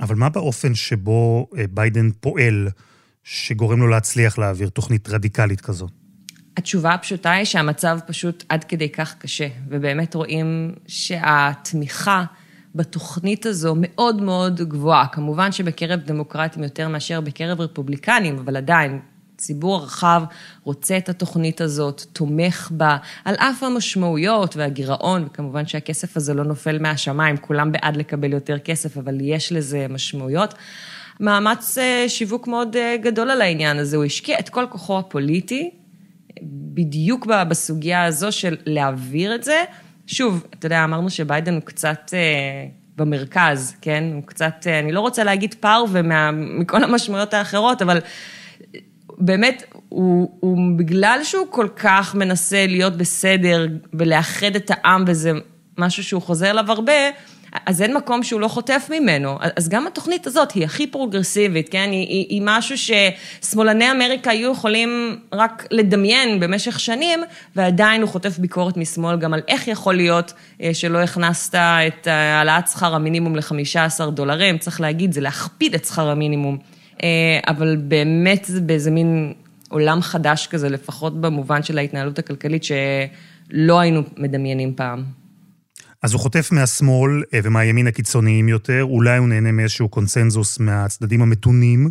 אבל 0.00 0.14
מה 0.14 0.28
באופן 0.28 0.74
שבו 0.74 1.46
ביידן 1.70 2.10
פועל, 2.20 2.68
שגורם 3.24 3.78
לו 3.78 3.88
להצליח 3.88 4.38
להעביר 4.38 4.68
תוכנית 4.68 5.08
רדיקלית 5.08 5.60
כזאת? 5.60 5.90
התשובה 6.56 6.94
הפשוטה 6.94 7.32
היא 7.32 7.44
שהמצב 7.44 7.98
פשוט 8.06 8.44
עד 8.48 8.64
כדי 8.64 8.88
כך 8.88 9.14
קשה, 9.18 9.48
ובאמת 9.68 10.14
רואים 10.14 10.74
שהתמיכה 10.86 12.24
בתוכנית 12.74 13.46
הזו 13.46 13.74
מאוד 13.76 14.22
מאוד 14.22 14.60
גבוהה. 14.60 15.06
כמובן 15.06 15.52
שבקרב 15.52 16.00
דמוקרטים 16.00 16.62
יותר 16.62 16.88
מאשר 16.88 17.20
בקרב 17.20 17.60
רפובליקנים, 17.60 18.38
אבל 18.38 18.56
עדיין, 18.56 19.00
הציבור 19.34 19.76
הרחב 19.76 20.22
רוצה 20.64 20.96
את 20.96 21.08
התוכנית 21.08 21.60
הזאת, 21.60 22.02
תומך 22.12 22.70
בה, 22.70 22.96
על 23.24 23.34
אף 23.34 23.62
המשמעויות 23.62 24.56
והגירעון, 24.56 25.24
וכמובן 25.26 25.66
שהכסף 25.66 26.16
הזה 26.16 26.34
לא 26.34 26.44
נופל 26.44 26.78
מהשמיים, 26.78 27.36
כולם 27.36 27.72
בעד 27.72 27.96
לקבל 27.96 28.32
יותר 28.32 28.58
כסף, 28.58 28.96
אבל 28.96 29.18
יש 29.20 29.52
לזה 29.52 29.86
משמעויות. 29.88 30.54
מאמץ 31.20 31.78
אה, 31.78 32.04
שיווק 32.08 32.48
מאוד 32.48 32.76
אה, 32.76 32.96
גדול 33.02 33.30
על 33.30 33.40
העניין 33.40 33.78
הזה, 33.78 33.96
הוא 33.96 34.04
השקיע 34.04 34.38
את 34.38 34.48
כל 34.48 34.66
כוחו 34.70 34.98
הפוליטי, 34.98 35.70
בדיוק 36.42 37.26
בסוגיה 37.26 38.04
הזו 38.04 38.32
של 38.32 38.56
להעביר 38.66 39.34
את 39.34 39.44
זה. 39.44 39.64
שוב, 40.12 40.46
אתה 40.54 40.66
יודע, 40.66 40.84
אמרנו 40.84 41.10
שביידן 41.10 41.54
הוא 41.54 41.62
קצת 41.62 42.10
אה, 42.14 42.66
במרכז, 42.96 43.76
כן? 43.82 44.04
הוא 44.14 44.22
קצת, 44.22 44.66
אה, 44.66 44.78
אני 44.78 44.92
לא 44.92 45.00
רוצה 45.00 45.24
להגיד 45.24 45.54
פרווה 45.54 46.30
מכל 46.32 46.84
המשמעויות 46.84 47.34
האחרות, 47.34 47.82
אבל 47.82 47.98
באמת, 49.18 49.62
הוא, 49.88 50.36
הוא, 50.40 50.58
בגלל 50.76 51.20
שהוא 51.24 51.46
כל 51.50 51.68
כך 51.76 52.14
מנסה 52.14 52.66
להיות 52.66 52.96
בסדר 52.96 53.66
ולאחד 53.92 54.56
את 54.56 54.70
העם, 54.70 55.04
וזה 55.06 55.32
משהו 55.78 56.04
שהוא 56.04 56.22
חוזר 56.22 56.50
אליו 56.50 56.72
הרבה, 56.72 56.92
אז 57.66 57.82
אין 57.82 57.96
מקום 57.96 58.22
שהוא 58.22 58.40
לא 58.40 58.48
חוטף 58.48 58.88
ממנו. 58.90 59.38
אז 59.56 59.68
גם 59.68 59.86
התוכנית 59.86 60.26
הזאת 60.26 60.52
היא 60.52 60.64
הכי 60.64 60.86
פרוגרסיבית, 60.86 61.68
כן? 61.68 61.88
היא, 61.90 62.06
היא, 62.08 62.26
היא 62.28 62.42
משהו 62.44 62.76
ששמאלני 62.78 63.90
אמריקה 63.90 64.30
היו 64.30 64.52
יכולים 64.52 65.20
רק 65.32 65.66
לדמיין 65.70 66.40
במשך 66.40 66.80
שנים, 66.80 67.20
ועדיין 67.56 68.02
הוא 68.02 68.10
חוטף 68.10 68.38
ביקורת 68.38 68.76
משמאל 68.76 69.16
גם 69.16 69.34
על 69.34 69.40
איך 69.48 69.68
יכול 69.68 69.94
להיות 69.94 70.32
אה, 70.62 70.74
שלא 70.74 70.98
הכנסת 70.98 71.54
את 71.54 72.06
העלאת 72.06 72.68
שכר 72.68 72.94
המינימום 72.94 73.36
ל-15 73.36 74.10
דולרים. 74.10 74.58
צריך 74.58 74.80
להגיד, 74.80 75.12
זה 75.12 75.20
להכפיל 75.20 75.74
את 75.74 75.84
שכר 75.84 76.10
המינימום. 76.10 76.58
אה, 77.02 77.08
אבל 77.48 77.76
באמת 77.76 78.44
זה 78.44 78.60
באיזה 78.60 78.90
מין 78.90 79.32
עולם 79.68 80.00
חדש 80.02 80.46
כזה, 80.46 80.68
לפחות 80.68 81.20
במובן 81.20 81.62
של 81.62 81.78
ההתנהלות 81.78 82.18
הכלכלית, 82.18 82.64
שלא 82.64 83.80
היינו 83.80 84.02
מדמיינים 84.16 84.74
פעם. 84.74 85.19
אז 86.02 86.12
הוא 86.12 86.20
חוטף 86.20 86.52
מהשמאל 86.52 87.22
אה, 87.34 87.40
ומהימין 87.42 87.86
הקיצוניים 87.86 88.48
יותר, 88.48 88.84
אולי 88.84 89.18
הוא 89.18 89.28
נהנה 89.28 89.52
מאיזשהו 89.52 89.88
קונסנזוס 89.88 90.58
מהצדדים 90.58 91.22
המתונים. 91.22 91.90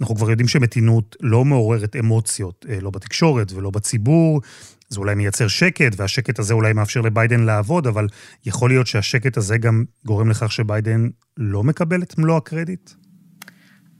אנחנו 0.00 0.16
כבר 0.16 0.30
יודעים 0.30 0.48
שמתינות 0.48 1.16
לא 1.20 1.44
מעוררת 1.44 1.96
אמוציות, 1.96 2.66
אה, 2.68 2.78
לא 2.80 2.90
בתקשורת 2.90 3.52
ולא 3.52 3.70
בציבור. 3.70 4.40
זה 4.88 5.00
אולי 5.00 5.14
מייצר 5.14 5.48
שקט, 5.48 5.92
והשקט 5.96 6.38
הזה 6.38 6.54
אולי 6.54 6.72
מאפשר 6.72 7.00
לביידן 7.00 7.40
לעבוד, 7.40 7.86
אבל 7.86 8.06
יכול 8.46 8.70
להיות 8.70 8.86
שהשקט 8.86 9.36
הזה 9.36 9.58
גם 9.58 9.84
גורם 10.04 10.30
לכך 10.30 10.52
שביידן 10.52 11.08
לא 11.36 11.64
מקבל 11.64 12.02
את 12.02 12.18
מלוא 12.18 12.36
הקרדיט? 12.36 12.90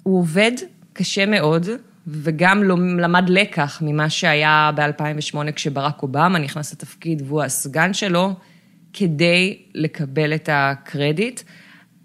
הוא 0.02 0.18
עובד 0.18 0.52
קשה 0.92 1.26
מאוד, 1.26 1.66
וגם 2.06 2.62
לא 2.62 2.76
למד 2.98 3.24
לקח 3.28 3.82
ממה 3.84 4.10
שהיה 4.10 4.70
ב-2008 4.76 5.52
כשברק 5.52 6.02
אובמה 6.02 6.38
נכנס 6.38 6.72
לתפקיד 6.72 7.22
והוא 7.26 7.42
הסגן 7.42 7.94
שלו. 7.94 8.34
כדי 8.98 9.58
לקבל 9.74 10.34
את 10.34 10.48
הקרדיט. 10.52 11.40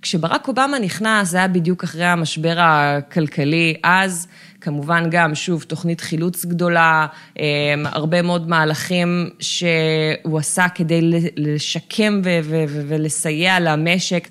כשברק 0.02 0.48
אובמה 0.48 0.80
נכנס, 0.80 1.30
זה 1.30 1.38
היה 1.38 1.48
בדיוק 1.48 1.84
אחרי 1.84 2.06
המשבר 2.06 2.56
הכלכלי, 2.60 3.76
אז 3.84 4.28
כמובן 4.62 5.10
גם, 5.12 5.36
שוב, 5.36 5.64
תוכנית 5.64 6.02
חילוץ 6.02 6.46
גדולה, 6.46 7.08
אמ, 7.40 7.44
הרבה 7.86 8.22
מאוד 8.22 8.50
מהלכים 8.50 9.30
שהוא 9.40 10.38
עשה 10.40 10.70
כדי 10.76 11.00
לשקם 11.38 12.22
ולסייע 12.88 13.60
למשק. 13.60 14.28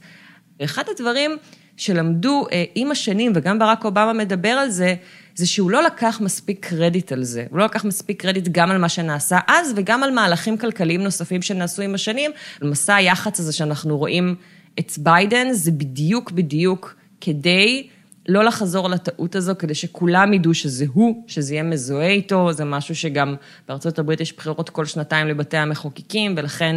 אחד 0.64 0.82
הדברים 0.90 1.36
שלמדו 1.76 2.46
אה, 2.52 2.64
עם 2.74 2.90
השנים, 2.90 3.32
וגם 3.34 3.58
ברק 3.58 3.84
אובמה 3.84 4.12
מדבר 4.12 4.48
על 4.48 4.70
זה, 4.70 4.94
זה 5.40 5.46
שהוא 5.46 5.70
לא 5.70 5.82
לקח 5.82 6.20
מספיק 6.24 6.66
קרדיט 6.66 7.12
על 7.12 7.24
זה. 7.24 7.46
הוא 7.50 7.58
לא 7.58 7.64
לקח 7.64 7.84
מספיק 7.84 8.22
קרדיט 8.22 8.48
גם 8.52 8.70
על 8.70 8.78
מה 8.78 8.88
שנעשה 8.88 9.38
אז, 9.46 9.72
וגם 9.76 10.02
על 10.02 10.10
מהלכים 10.10 10.58
כלכליים 10.58 11.02
נוספים 11.02 11.42
שנעשו 11.42 11.82
עם 11.82 11.94
השנים. 11.94 12.30
מסע 12.62 12.94
היח"צ 12.94 13.40
הזה 13.40 13.52
שאנחנו 13.52 13.98
רואים 13.98 14.34
את 14.78 14.92
ביידן, 14.98 15.52
זה 15.52 15.70
בדיוק 15.70 16.30
בדיוק 16.30 16.94
כדי 17.20 17.88
לא 18.28 18.44
לחזור 18.44 18.88
לטעות 18.88 19.36
הזו, 19.36 19.52
כדי 19.58 19.74
שכולם 19.74 20.32
ידעו 20.32 20.54
שזה 20.54 20.84
הוא, 20.92 21.24
שזה 21.26 21.54
יהיה 21.54 21.62
מזוהה 21.62 22.10
איתו, 22.10 22.52
זה 22.52 22.64
משהו 22.64 22.96
שגם 22.96 23.34
בארצות 23.68 23.98
הברית 23.98 24.20
יש 24.20 24.36
בחירות 24.36 24.70
כל 24.70 24.84
שנתיים 24.84 25.26
לבתי 25.28 25.56
המחוקקים, 25.56 26.34
ולכן 26.36 26.76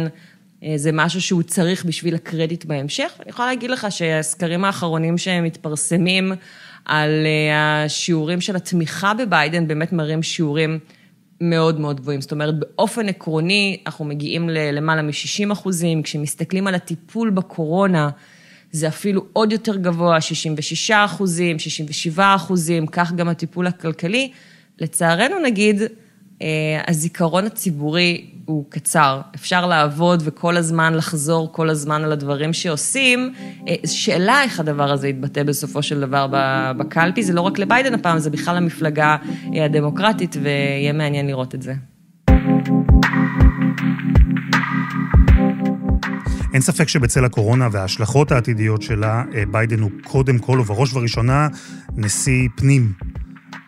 אה, 0.64 0.72
זה 0.76 0.90
משהו 0.92 1.20
שהוא 1.20 1.42
צריך 1.42 1.84
בשביל 1.84 2.14
הקרדיט 2.14 2.64
בהמשך. 2.64 3.12
אני 3.20 3.30
יכולה 3.30 3.48
להגיד 3.48 3.70
לך 3.70 3.86
שהסקרים 3.90 4.64
האחרונים 4.64 5.18
שמתפרסמים, 5.18 6.32
על 6.84 7.10
אה, 7.26 7.84
השיעורים 7.84 8.40
של 8.40 8.56
התמיכה 8.56 9.14
בביידן, 9.14 9.68
באמת 9.68 9.92
מראים 9.92 10.22
שיעורים 10.22 10.78
מאוד 11.40 11.80
מאוד 11.80 12.00
גבוהים. 12.00 12.20
זאת 12.20 12.32
אומרת, 12.32 12.54
באופן 12.58 13.08
עקרוני, 13.08 13.80
אנחנו 13.86 14.04
מגיעים 14.04 14.48
ללמעלה 14.48 15.02
מ-60 15.02 15.52
אחוזים, 15.52 16.02
כשמסתכלים 16.02 16.66
על 16.66 16.74
הטיפול 16.74 17.30
בקורונה, 17.30 18.10
זה 18.72 18.88
אפילו 18.88 19.24
עוד 19.32 19.52
יותר 19.52 19.76
גבוה, 19.76 20.20
66 20.20 20.90
אחוזים, 20.90 21.58
67 21.58 22.34
אחוזים, 22.36 22.86
כך 22.86 23.12
גם 23.12 23.28
הטיפול 23.28 23.66
הכלכלי. 23.66 24.30
לצערנו 24.78 25.38
נגיד, 25.38 25.82
הזיכרון 26.88 27.46
הציבורי 27.46 28.34
הוא 28.44 28.64
קצר. 28.68 29.20
אפשר 29.34 29.66
לעבוד 29.66 30.22
וכל 30.24 30.56
הזמן 30.56 30.94
לחזור 30.94 31.52
כל 31.52 31.70
הזמן 31.70 32.04
על 32.04 32.12
הדברים 32.12 32.52
שעושים. 32.52 33.34
אה, 33.68 33.74
שאלה 33.86 34.42
איך 34.42 34.60
הדבר 34.60 34.92
הזה 34.92 35.08
יתבטא 35.08 35.42
בסופו 35.42 35.82
של 35.82 36.00
דבר 36.00 36.26
בקלפי, 36.76 37.22
זה 37.22 37.32
לא 37.32 37.40
רק 37.40 37.58
לביידן 37.58 37.94
הפעם, 37.94 38.18
זה 38.18 38.30
בכלל 38.30 38.56
המפלגה 38.56 39.16
אה, 39.54 39.64
הדמוקרטית, 39.64 40.36
ויהיה 40.42 40.92
מעניין 40.92 41.26
לראות 41.26 41.54
את 41.54 41.62
זה. 41.62 41.74
אין 46.54 46.62
ספק 46.62 46.88
שבצל 46.88 47.24
הקורונה 47.24 47.68
וההשלכות 47.72 48.32
העתידיות 48.32 48.82
שלה, 48.82 49.22
ביידן 49.50 49.80
הוא 49.80 49.90
קודם 50.04 50.38
כל 50.38 50.60
ובראש 50.60 50.92
ובראשונה 50.92 51.48
נשיא 51.96 52.48
פנים 52.56 52.92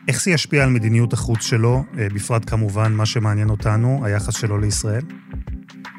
איך 0.09 0.23
זה 0.23 0.31
ישפיע 0.31 0.65
על 0.65 0.71
מדיניות 0.71 1.13
החוץ 1.13 1.43
שלו, 1.43 1.83
אה, 1.99 2.07
בפרט 2.15 2.51
כמובן 2.51 2.93
מה 2.93 3.07
שמעניין 3.07 3.51
אותנו, 3.51 4.01
היחס 4.05 4.37
שלו 4.37 4.59
לישראל? 4.59 5.03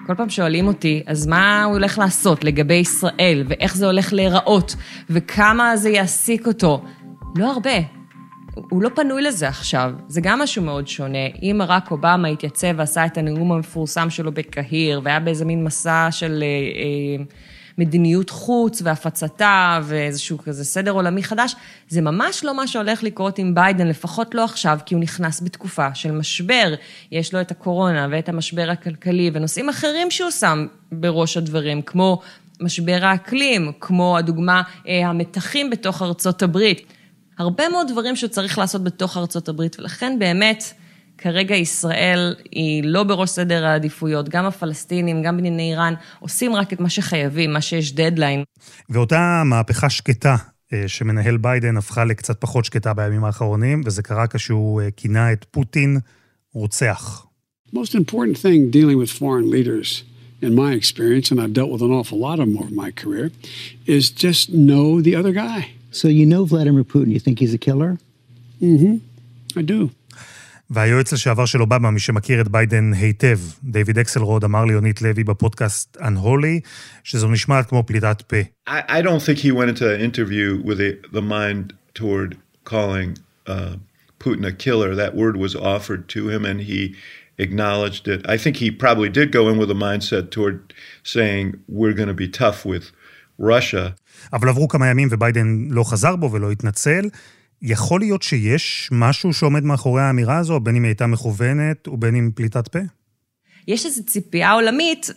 כל 0.06 0.16
פעם 0.16 0.30
שואלים 0.30 0.68
אותי, 0.68 1.04
אז 1.06 1.28
מה 1.28 1.64
הוא 1.64 1.74
הולך 1.74 1.98
לעשות 1.98 2.44
לגבי 2.44 2.74
ישראל, 2.74 3.44
ואיך 3.50 3.76
זה 3.76 3.86
הולך 3.86 4.14
להיראות, 4.14 4.76
וכמה 5.10 5.78
זה 5.78 5.90
יעסיק 5.90 6.48
אותו? 6.48 6.86
לא 7.36 7.52
הרבה. 7.52 7.78
הוא 8.56 8.82
לא 8.82 8.90
פנוי 8.96 9.22
לזה 9.22 9.48
עכשיו, 9.48 9.92
זה 10.08 10.22
גם 10.22 10.40
משהו 10.40 10.64
מאוד 10.64 10.88
שונה. 10.88 11.28
אם 11.42 11.56
ברק 11.60 11.92
אובמה 11.92 12.28
התייצב 12.28 12.74
ועשה 12.76 13.06
את 13.06 13.18
הנאום 13.18 13.52
המפורסם 13.52 14.10
שלו 14.10 14.32
בקהיר, 14.32 15.02
והיה 15.04 15.20
באיזה 15.20 15.46
מין 15.46 15.64
מסע 15.64 16.08
של... 16.12 16.44
אה, 16.44 16.48
אה, 16.48 17.24
מדיניות 17.78 18.30
חוץ 18.30 18.82
והפצתה 18.84 19.80
ואיזשהו 19.84 20.38
כזה 20.38 20.66
סדר 20.66 20.92
עולמי 20.92 21.24
חדש, 21.24 21.56
זה 21.90 22.02
ממש 22.02 22.44
לא 22.44 22.56
מה 22.56 22.68
שהולך 22.68 23.04
לקרות 23.04 23.38
עם 23.38 23.56
ביידן, 23.56 23.88
לפחות 23.88 24.36
לא 24.36 24.44
עכשיו, 24.44 24.80
כי 24.86 24.96
הוא 24.96 25.02
נכנס 25.02 25.42
בתקופה 25.42 25.96
של 25.96 26.12
משבר. 26.12 26.74
יש 27.12 27.34
לו 27.34 27.42
את 27.42 27.52
הקורונה 27.52 28.08
ואת 28.12 28.30
המשבר 28.30 28.70
הכלכלי 28.72 29.32
ונושאים 29.34 29.70
אחרים 29.70 30.12
שהוא 30.12 30.32
שם 30.32 30.68
בראש 30.92 31.38
הדברים, 31.38 31.82
כמו 31.82 32.22
משבר 32.62 33.00
האקלים, 33.02 33.72
כמו 33.80 34.18
הדוגמה, 34.18 34.62
אה, 34.88 35.08
המתחים 35.08 35.70
בתוך 35.70 36.02
ארצות 36.02 36.44
הברית. 36.44 36.82
הרבה 37.38 37.70
מאוד 37.70 37.88
דברים 37.92 38.16
שצריך 38.16 38.58
לעשות 38.58 38.84
בתוך 38.84 39.18
ארצות 39.18 39.50
הברית, 39.50 39.80
ולכן 39.80 40.20
באמת, 40.20 40.74
כרגע 41.18 41.56
ישראל 41.56 42.36
היא 42.52 42.84
לא 42.84 43.04
בראש 43.04 43.30
סדר 43.30 43.66
העדיפויות, 43.66 44.30
גם 44.30 44.46
הפלסטינים, 44.46 45.24
גם 45.24 45.36
בענייני 45.36 45.72
איראן, 45.72 45.94
עושים 46.20 46.56
רק 46.56 46.74
את 46.74 46.80
מה 46.80 46.90
שחייבים, 46.90 47.54
מה 47.54 47.62
שיש 47.62 47.94
דדליין. 47.94 48.44
ואותה 48.90 49.42
מהפכה 49.46 49.90
שקטה 49.90 50.36
אה, 50.74 50.88
שמנהל 50.88 51.38
ביידן 51.38 51.78
הפכה 51.78 52.06
לקצת 52.06 52.42
פחות 52.42 52.66
שקטה 52.66 52.94
בימים 52.94 53.24
האחרונים, 53.24 53.82
וזה 53.86 54.04
קרה 54.04 54.28
כשהוא 54.28 54.82
אה, 54.82 54.92
כינה 54.92 55.34
את 55.34 55.46
פוטין 55.52 55.98
רוצח. 56.54 57.28
Most 57.74 57.96
important 57.96 58.38
thing 58.38 58.72
dealing 58.72 58.98
with 58.98 59.12
foreign 59.12 59.50
leaders, 59.52 60.04
in 60.42 60.56
my 60.56 60.72
experience, 60.74 61.32
and 61.32 61.42
I've 61.42 61.54
dealt 61.54 61.72
with 61.74 61.82
an 61.82 61.92
awful 61.92 62.18
lot 62.18 62.40
of 62.40 62.46
them 62.48 62.58
over 62.62 62.74
my 62.86 62.92
career, 62.92 63.32
is 63.86 64.10
just 64.10 64.44
know 64.54 65.02
the 65.02 65.16
other 65.20 65.34
guy. 65.34 65.60
So 65.92 66.08
you 66.08 66.26
know 66.26 66.46
Vladimir 66.46 66.84
Putin, 66.84 67.12
you 67.12 67.20
think 67.20 67.40
he's 67.40 67.54
a 67.54 67.58
killer? 67.68 67.98
Mm-hmm, 68.62 68.96
I 69.60 69.62
do. 69.74 69.80
והיועץ 70.70 71.14
לשעבר 71.14 71.46
של 71.46 71.62
אובמה, 71.62 71.92
מי 71.92 72.00
שמכיר 72.00 72.42
את 72.42 72.48
ביידן 72.48 72.94
היטב, 72.94 73.40
דיוויד 73.64 74.00
אקסלרוד, 74.00 74.44
אמר 74.44 74.66
ליונית 74.66 75.02
לוי 75.02 75.24
בפודקאסט 75.24 75.98
Unholy, 75.98 76.68
שזו 77.04 77.28
נשמעת 77.28 77.70
כמו 77.70 77.84
פליטת 77.84 78.22
פה. 78.22 78.38
I, 78.68 78.72
I 78.72 79.02
don't 79.02 79.22
think 79.22 79.38
he 79.38 79.52
went 79.52 79.70
into 79.70 79.94
an 79.96 80.02
interview 80.02 80.62
with 80.66 80.78
the, 80.78 80.98
the 81.14 81.22
mind 81.22 81.74
toward 81.94 82.38
calling 82.66 83.18
uh, 83.48 83.76
Putin 84.20 84.46
a 84.46 84.52
killer. 84.52 84.96
That 84.96 85.16
word 85.16 85.36
was 85.38 85.56
offered 85.56 86.04
to 86.16 86.30
him 86.30 86.46
and 86.46 86.60
he 86.62 86.96
acknowledged 87.46 88.08
it. 88.14 88.20
I 88.34 88.38
think 88.38 88.58
he 88.58 88.70
probably 88.72 89.10
did 89.10 89.32
go 89.32 89.44
in 89.50 89.58
with 89.62 89.72
a 89.72 89.80
mindset 89.88 90.32
toward 90.36 90.74
saying, 91.04 91.46
we're 91.80 91.94
going 92.00 92.12
to 92.16 92.20
be 92.26 92.30
tough 92.44 92.66
with 92.66 92.86
Russia. 93.40 93.94
אבל 94.34 94.50
עברו 94.50 94.68
כמה 94.68 94.88
ימים 94.88 95.08
וביידן 95.12 95.68
לא 95.70 95.84
חזר 95.84 96.16
בו 96.16 96.32
ולא 96.32 96.52
התנצל. 96.52 97.10
יכול 97.62 98.00
להיות 98.00 98.24
שיש 98.24 98.90
משהו 98.92 99.34
שעומד 99.34 99.64
מאחורי 99.64 100.02
האמירה 100.02 100.38
הזו, 100.38 100.60
בין 100.60 100.76
אם 100.76 100.84
היא 100.84 100.90
הייתה 100.90 101.08
מכוונת 101.08 101.88
ובין 101.88 102.16
אם 102.16 102.32
פליטת 102.36 102.68
פה? 102.68 102.80
יש 103.68 103.86
איזו 103.86 104.04
ציפייה 104.06 104.52
עולמית 104.52 105.10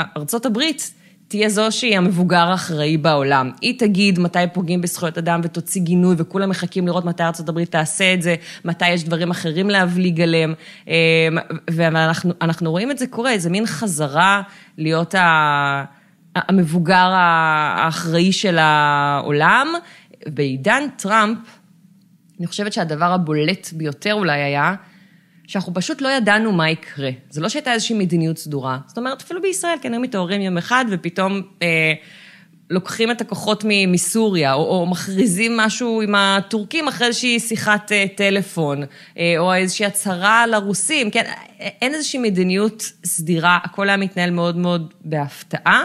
שארצות 0.00 0.46
הברית 0.46 0.94
תהיה 1.28 1.48
זו 1.48 1.66
שהיא 1.70 1.96
המבוגר 1.96 2.48
האחראי 2.50 2.96
בעולם. 2.96 3.50
היא 3.60 3.78
תגיד 3.78 4.18
מתי 4.18 4.38
פוגעים 4.52 4.80
בזכויות 4.80 5.18
אדם 5.18 5.40
ותוציא 5.44 5.82
גינוי, 5.82 6.14
וכולם 6.18 6.48
מחכים 6.50 6.86
לראות 6.86 7.04
מתי 7.04 7.22
ארה"ב 7.22 7.64
תעשה 7.64 8.14
את 8.14 8.22
זה, 8.22 8.34
מתי 8.64 8.88
יש 8.88 9.04
דברים 9.04 9.30
אחרים 9.30 9.70
להבליג 9.70 10.20
עליהם. 10.20 10.54
ואנחנו 11.70 12.70
רואים 12.70 12.90
את 12.90 12.98
זה 12.98 13.06
קורה, 13.06 13.32
איזה 13.32 13.50
מין 13.50 13.66
חזרה 13.66 14.42
להיות 14.78 15.14
המבוגר 16.36 17.10
האחראי 17.12 18.32
של 18.32 18.58
העולם. 18.60 19.66
בעידן 20.26 20.82
טראמפ, 20.96 21.38
אני 22.38 22.46
חושבת 22.46 22.72
שהדבר 22.72 23.12
הבולט 23.12 23.72
ביותר 23.72 24.14
אולי 24.14 24.40
היה, 24.40 24.74
שאנחנו 25.46 25.74
פשוט 25.74 26.00
לא 26.00 26.08
ידענו 26.08 26.52
מה 26.52 26.70
יקרה. 26.70 27.10
זה 27.30 27.40
לא 27.40 27.48
שהייתה 27.48 27.72
איזושהי 27.72 27.98
מדיניות 27.98 28.38
סדורה. 28.38 28.78
זאת 28.86 28.98
אומרת, 28.98 29.22
אפילו 29.22 29.42
בישראל, 29.42 29.76
כן, 29.82 29.92
היו 29.92 30.00
מתעוררים 30.00 30.40
יום 30.40 30.58
אחד 30.58 30.84
ופתאום 30.90 31.42
אה, 31.62 31.92
לוקחים 32.70 33.10
את 33.10 33.20
הכוחות 33.20 33.64
מסוריה, 33.88 34.52
או, 34.52 34.60
או 34.60 34.86
מכריזים 34.86 35.56
משהו 35.56 36.02
עם 36.02 36.14
הטורקים 36.14 36.88
אחרי 36.88 37.06
איזושהי 37.06 37.40
שיחת 37.40 37.92
אה, 37.92 38.04
טלפון, 38.16 38.82
אה, 39.18 39.34
או 39.38 39.54
איזושהי 39.54 39.86
הצהרה 39.86 40.46
לרוסים, 40.46 41.10
כן, 41.10 41.32
אין 41.58 41.94
איזושהי 41.94 42.18
מדיניות 42.18 42.92
סדירה, 43.04 43.58
הכל 43.64 43.88
היה 43.88 43.96
מתנהל 43.96 44.30
מאוד 44.30 44.56
מאוד 44.56 44.94
בהפתעה. 45.04 45.84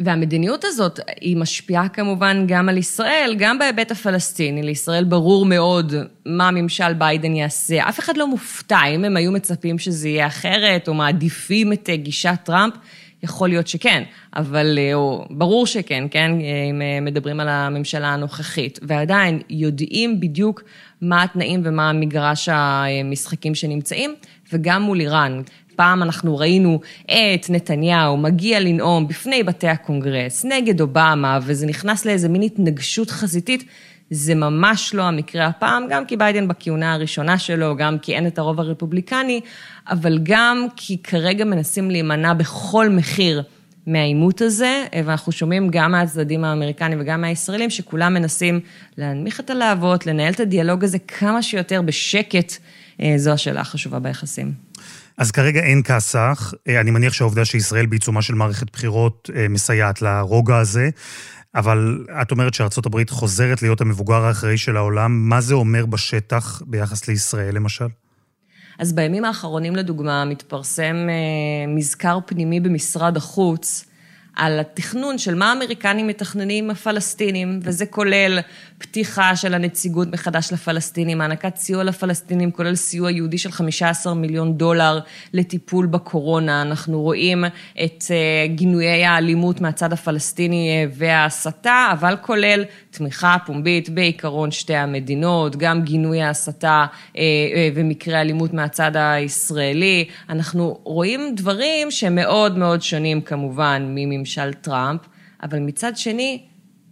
והמדיניות 0.00 0.64
הזאת, 0.64 1.00
היא 1.20 1.36
משפיעה 1.36 1.88
כמובן 1.88 2.44
גם 2.48 2.68
על 2.68 2.78
ישראל, 2.78 3.34
גם 3.38 3.58
בהיבט 3.58 3.90
הפלסטיני. 3.90 4.62
לישראל 4.62 5.04
ברור 5.04 5.46
מאוד 5.46 5.94
מה 6.26 6.50
ממשל 6.50 6.92
ביידן 6.92 7.36
יעשה. 7.36 7.88
אף 7.88 7.98
אחד 7.98 8.16
לא 8.16 8.28
מופתע, 8.28 8.84
אם 8.94 9.04
הם 9.04 9.16
היו 9.16 9.32
מצפים 9.32 9.78
שזה 9.78 10.08
יהיה 10.08 10.26
אחרת, 10.26 10.88
או 10.88 10.94
מעדיפים 10.94 11.72
את 11.72 11.90
גישת 11.94 12.38
טראמפ, 12.44 12.74
יכול 13.22 13.48
להיות 13.48 13.68
שכן, 13.68 14.02
אבל 14.36 14.78
או, 14.94 15.24
ברור 15.30 15.66
שכן, 15.66 16.04
כן, 16.10 16.30
אם 16.40 17.04
מדברים 17.04 17.40
על 17.40 17.48
הממשלה 17.48 18.08
הנוכחית. 18.08 18.78
ועדיין 18.82 19.40
יודעים 19.50 20.20
בדיוק 20.20 20.62
מה 21.00 21.22
התנאים 21.22 21.60
ומה 21.64 21.92
מגרש 21.92 22.48
המשחקים 22.52 23.54
שנמצאים, 23.54 24.14
וגם 24.52 24.82
מול 24.82 25.00
איראן. 25.00 25.42
פעם 25.76 26.02
אנחנו 26.02 26.38
ראינו 26.38 26.80
את 27.04 27.50
נתניהו 27.50 28.16
מגיע 28.16 28.60
לנאום 28.60 29.08
בפני 29.08 29.42
בתי 29.42 29.68
הקונגרס 29.68 30.44
נגד 30.44 30.80
אובמה, 30.80 31.38
וזה 31.42 31.66
נכנס 31.66 32.04
לאיזה 32.04 32.28
מין 32.28 32.42
התנגשות 32.42 33.10
חזיתית. 33.10 33.64
זה 34.10 34.34
ממש 34.34 34.94
לא 34.94 35.02
המקרה 35.02 35.46
הפעם, 35.46 35.86
גם 35.90 36.06
כי 36.06 36.16
ביידן 36.16 36.48
בכהונה 36.48 36.92
הראשונה 36.92 37.38
שלו, 37.38 37.76
גם 37.76 37.98
כי 37.98 38.14
אין 38.14 38.26
את 38.26 38.38
הרוב 38.38 38.60
הרפובליקני, 38.60 39.40
אבל 39.90 40.18
גם 40.22 40.66
כי 40.76 41.02
כרגע 41.02 41.44
מנסים 41.44 41.90
להימנע 41.90 42.34
בכל 42.34 42.88
מחיר 42.88 43.42
מהעימות 43.86 44.40
הזה, 44.40 44.84
ואנחנו 45.04 45.32
שומעים 45.32 45.68
גם 45.70 45.92
מהצדדים 45.92 46.44
האמריקנים 46.44 46.98
וגם 47.00 47.20
מהישראלים, 47.20 47.70
שכולם 47.70 48.14
מנסים 48.14 48.60
להנמיך 48.98 49.40
את 49.40 49.50
הלהבות, 49.50 50.06
לנהל 50.06 50.32
את 50.32 50.40
הדיאלוג 50.40 50.84
הזה 50.84 50.98
כמה 50.98 51.42
שיותר 51.42 51.82
בשקט, 51.82 52.52
זו 53.16 53.30
השאלה 53.30 53.60
החשובה 53.60 53.98
ביחסים. 53.98 54.52
אז 55.18 55.30
כרגע 55.30 55.60
אין 55.60 55.82
כסח, 55.82 56.54
אני 56.68 56.90
מניח 56.90 57.12
שהעובדה 57.12 57.44
שישראל 57.44 57.86
בעיצומה 57.86 58.22
של 58.22 58.34
מערכת 58.34 58.72
בחירות 58.72 59.30
מסייעת 59.50 60.02
לרוגע 60.02 60.58
הזה, 60.58 60.90
אבל 61.54 62.06
את 62.22 62.30
אומרת 62.30 62.54
שארצות 62.54 62.86
הברית 62.86 63.10
חוזרת 63.10 63.62
להיות 63.62 63.80
המבוגר 63.80 64.24
האחראי 64.24 64.58
של 64.58 64.76
העולם, 64.76 65.28
מה 65.28 65.40
זה 65.40 65.54
אומר 65.54 65.86
בשטח 65.86 66.62
ביחס 66.66 67.08
לישראל 67.08 67.54
למשל? 67.54 67.86
אז 68.78 68.92
בימים 68.92 69.24
האחרונים 69.24 69.76
לדוגמה 69.76 70.24
מתפרסם 70.24 70.96
מזכר 71.68 72.18
פנימי 72.26 72.60
במשרד 72.60 73.16
החוץ, 73.16 73.84
על 74.36 74.60
התכנון 74.60 75.18
של 75.18 75.34
מה 75.34 75.50
האמריקנים 75.52 76.06
מתכננים 76.06 76.64
עם 76.64 76.70
הפלסטינים, 76.70 77.60
וזה 77.62 77.86
כולל 77.86 78.38
פתיחה 78.78 79.36
של 79.36 79.54
הנציגות 79.54 80.08
מחדש 80.12 80.52
לפלסטינים, 80.52 81.20
הענקת 81.20 81.56
סיוע 81.56 81.84
לפלסטינים, 81.84 82.50
כולל 82.50 82.74
סיוע 82.74 83.10
יהודי 83.10 83.38
של 83.38 83.52
15 83.52 84.14
מיליון 84.14 84.58
דולר 84.58 85.00
לטיפול 85.32 85.86
בקורונה. 85.86 86.62
אנחנו 86.62 87.02
רואים 87.02 87.44
את 87.84 88.04
גינויי 88.46 89.04
האלימות 89.04 89.60
מהצד 89.60 89.92
הפלסטיני 89.92 90.86
וההסתה, 90.94 91.88
אבל 91.92 92.16
כולל 92.20 92.64
תמיכה 92.90 93.36
פומבית 93.46 93.88
בעיקרון 93.88 94.50
שתי 94.50 94.74
המדינות, 94.74 95.56
גם 95.56 95.82
גינוי 95.82 96.22
ההסתה 96.22 96.86
ומקרי 97.74 98.20
אלימות 98.20 98.52
מהצד 98.52 98.92
הישראלי. 98.94 100.04
אנחנו 100.28 100.78
רואים 100.84 101.34
דברים 101.34 101.90
שמאוד 101.90 102.58
מאוד 102.58 102.82
שונים 102.82 103.20
כמובן 103.20 103.86
מממשל 103.88 104.23
טראמפ, 104.60 105.00
אבל 105.42 105.58
מצד 105.58 105.96
שני, 105.96 106.40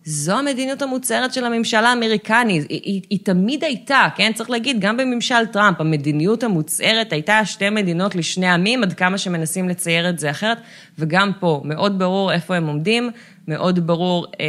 זו 0.04 0.32
המדיניות 0.32 0.82
המוצהרת 0.82 1.34
של 1.34 1.44
הממשל 1.44 1.76
האמריקני, 1.76 2.52
היא, 2.52 2.62
היא, 2.68 3.02
היא 3.10 3.18
תמיד 3.22 3.64
הייתה, 3.64 4.08
כן? 4.16 4.32
צריך 4.34 4.50
להגיד, 4.50 4.80
גם 4.80 4.96
בממשל 4.96 5.46
טראמפ, 5.52 5.80
המדיניות 5.80 6.42
המוצהרת 6.42 7.12
הייתה 7.12 7.44
שתי 7.44 7.70
מדינות 7.70 8.14
לשני 8.14 8.48
עמים, 8.48 8.82
עד 8.82 8.92
כמה 8.92 9.18
שמנסים 9.18 9.68
לצייר 9.68 10.08
את 10.08 10.18
זה 10.18 10.30
אחרת, 10.30 10.58
וגם 10.98 11.30
פה, 11.40 11.60
מאוד 11.64 11.98
ברור 11.98 12.32
איפה 12.32 12.56
הם 12.56 12.66
עומדים, 12.66 13.10
מאוד 13.48 13.86
ברור 13.86 14.26
אה, 14.40 14.46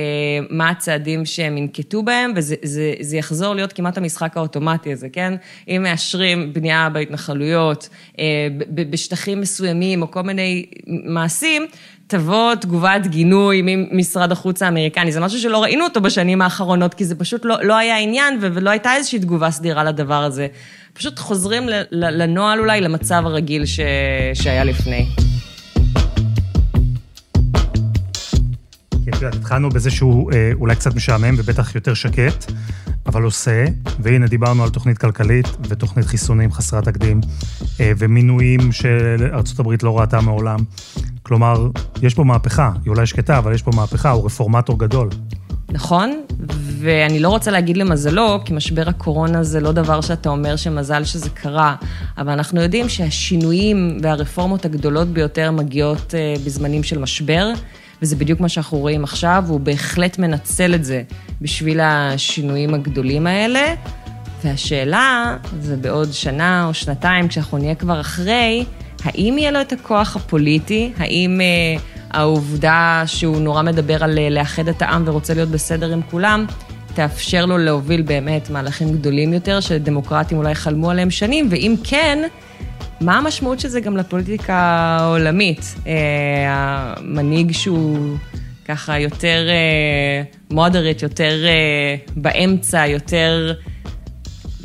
מה 0.50 0.69
הצעדים 0.69 1.26
שהם 1.26 1.58
ינקטו 1.58 2.04
בהם, 2.04 2.34
וזה 2.36 2.56
זה, 2.63 2.93
זה 3.00 3.17
יחזור 3.17 3.56
להיות 3.56 3.74
כמעט 3.74 3.98
המשחק 3.98 4.38
האוטומטי 4.38 4.93
הזה, 4.93 5.10
כן? 5.10 5.34
אם 5.67 5.84
מאשרים 5.84 6.54
בנייה 6.54 6.89
בהתנחלויות, 6.89 7.89
אה, 8.19 8.48
בשטחים 8.69 9.41
מסוימים, 9.41 10.02
או 10.02 10.12
כל 10.12 10.22
מיני 10.22 10.65
מעשים, 10.88 11.67
תבוא 12.13 12.56
תגובת 12.56 13.08
גינוי 13.08 13.62
ממשרד 13.65 14.32
החוץ 14.32 14.62
האמריקני, 14.62 15.12
זה 15.12 15.19
משהו 15.19 15.39
שלא 15.39 15.63
ראינו 15.63 15.84
אותו 15.84 16.02
בשנים 16.02 16.41
האחרונות, 16.41 16.93
כי 16.93 17.06
זה 17.06 17.15
פשוט 17.15 17.45
לא, 17.45 17.56
לא 17.63 17.78
היה 17.78 17.97
עניין 17.97 18.38
ולא 18.41 18.69
הייתה 18.69 18.95
איזושהי 18.95 19.19
תגובה 19.19 19.52
סדירה 19.52 19.84
לדבר 19.84 20.23
הזה. 20.23 20.47
פשוט 20.93 21.19
חוזרים 21.19 21.63
לנוהל 21.91 22.60
אולי, 22.60 22.82
למצב 22.82 23.23
הרגיל 23.26 23.65
ש... 23.65 23.80
שהיה 24.34 24.63
לפני. 24.63 25.06
כן, 29.19 29.28
התחלנו 29.28 29.69
בזה 29.69 29.91
שהוא 29.91 30.32
אולי 30.54 30.76
קצת 30.76 30.95
משעמם 30.95 31.36
ובטח 31.38 31.76
יותר 31.76 31.93
שקט, 31.93 32.52
אבל 33.06 33.23
עושה, 33.23 33.65
והנה 33.99 34.28
דיברנו 34.28 34.63
על 34.63 34.69
תוכנית 34.69 34.97
כלכלית 34.97 35.47
ותוכנית 35.69 36.06
חיסונים 36.06 36.52
חסרת 36.52 36.86
תקדים, 36.86 37.21
ומינויים 37.80 38.71
שארצות 38.71 39.60
הברית 39.60 39.84
לא 39.84 39.99
ראתה 39.99 40.21
מעולם. 40.21 40.60
כלומר, 41.24 41.68
יש 42.02 42.14
פה 42.14 42.24
מהפכה, 42.24 42.72
היא 42.86 42.92
אולי 42.92 43.06
שקטה, 43.06 43.38
אבל 43.38 43.54
יש 43.54 43.62
פה 43.62 43.72
מהפכה, 43.76 44.12
הוא 44.12 44.26
רפורמטור 44.26 44.80
גדול. 44.80 45.10
נכון, 45.70 46.22
ואני 46.80 47.20
לא 47.20 47.30
רוצה 47.30 47.52
להגיד 47.52 47.78
למזלו, 47.78 48.40
כי 48.46 48.54
משבר 48.54 48.90
הקורונה 48.90 49.44
זה 49.44 49.60
לא 49.60 49.72
דבר 49.72 50.02
שאתה 50.02 50.30
אומר 50.30 50.56
שמזל 50.56 51.04
שזה 51.04 51.30
קרה, 51.30 51.76
אבל 52.18 52.32
אנחנו 52.32 52.62
יודעים 52.62 52.90
שהשינויים 52.90 53.98
והרפורמות 54.02 54.66
הגדולות 54.66 55.08
ביותר 55.08 55.52
מגיעות 55.52 56.14
בזמנים 56.46 56.84
של 56.84 57.00
משבר, 57.00 57.52
וזה 58.02 58.16
בדיוק 58.16 58.40
מה 58.40 58.50
שאנחנו 58.50 58.78
רואים 58.78 59.04
עכשיו, 59.04 59.44
והוא 59.48 59.60
בהחלט 59.60 60.20
מנצל 60.20 60.76
את 60.76 60.86
זה 60.86 61.04
בשביל 61.42 61.80
השינויים 61.80 62.74
הגדולים 62.74 63.28
האלה. 63.28 63.76
והשאלה, 64.44 65.38
זה 65.62 65.78
בעוד 65.78 66.14
שנה 66.14 66.66
או 66.68 66.74
שנתיים, 66.74 67.28
כשאנחנו 67.28 67.58
נהיה 67.58 67.76
כבר 67.76 68.02
אחרי, 68.02 68.66
האם 69.04 69.38
יהיה 69.38 69.52
לו 69.52 69.62
את 69.62 69.74
הכוח 69.74 70.16
הפוליטי? 70.16 70.92
האם 70.98 71.42
אה, 71.42 71.82
העובדה 72.12 73.04
שהוא 73.06 73.42
נורא 73.42 73.62
מדבר 73.62 74.04
על 74.04 74.30
לאחד 74.30 74.68
את 74.68 74.82
העם 74.82 75.04
ורוצה 75.06 75.34
להיות 75.34 75.50
בסדר 75.50 75.94
עם 75.94 76.02
כולם, 76.12 76.46
תאפשר 76.94 77.46
לו 77.46 77.58
להוביל 77.58 78.02
באמת 78.02 78.50
מהלכים 78.50 78.92
גדולים 78.92 79.34
יותר, 79.34 79.60
שדמוקרטים 79.60 80.38
אולי 80.38 80.56
חלמו 80.56 80.92
עליהם 80.92 81.12
שנים, 81.12 81.48
ואם 81.50 81.76
כן, 81.84 82.20
מה 83.02 83.18
המשמעות 83.18 83.60
של 83.60 83.68
זה 83.68 83.80
גם 83.80 83.98
לפוליטיקה 83.98 84.56
העולמית? 85.00 85.76
אה, 85.88 85.94
המנהיג 86.48 87.52
שהוא 87.52 88.18
ככה 88.66 89.00
יותר 89.00 89.48
מודרט, 90.52 91.02
יותר 91.02 91.46
אה, 91.46 91.96
באמצע, 92.16 92.88
יותר... 92.88 93.54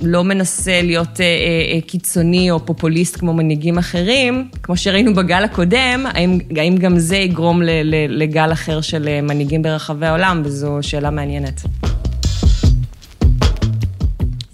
לא 0.02 0.24
מנסה 0.24 0.82
להיות 0.82 1.20
אה, 1.20 1.24
אה, 1.24 1.80
קיצוני 1.80 2.50
או 2.50 2.66
פופוליסט 2.66 3.16
כמו 3.16 3.34
מנהיגים 3.34 3.78
אחרים, 3.78 4.48
כמו 4.62 4.76
שראינו 4.76 5.14
בגל 5.14 5.44
הקודם, 5.44 6.06
האם, 6.14 6.38
האם 6.56 6.76
גם 6.76 6.98
זה 6.98 7.16
יגרום 7.16 7.62
ל, 7.62 7.70
ל, 7.70 7.94
לגל 8.08 8.52
אחר 8.52 8.80
של 8.80 9.20
מנהיגים 9.22 9.62
ברחבי 9.62 10.06
העולם, 10.06 10.42
וזו 10.44 10.78
שאלה 10.80 11.10
מעניינת. 11.10 11.62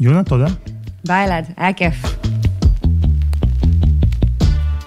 יונה, 0.00 0.24
תודה. 0.24 0.46
ביי 1.07 1.24
אלעד, 1.24 1.44
היה 1.57 1.72
כיף. 1.72 1.94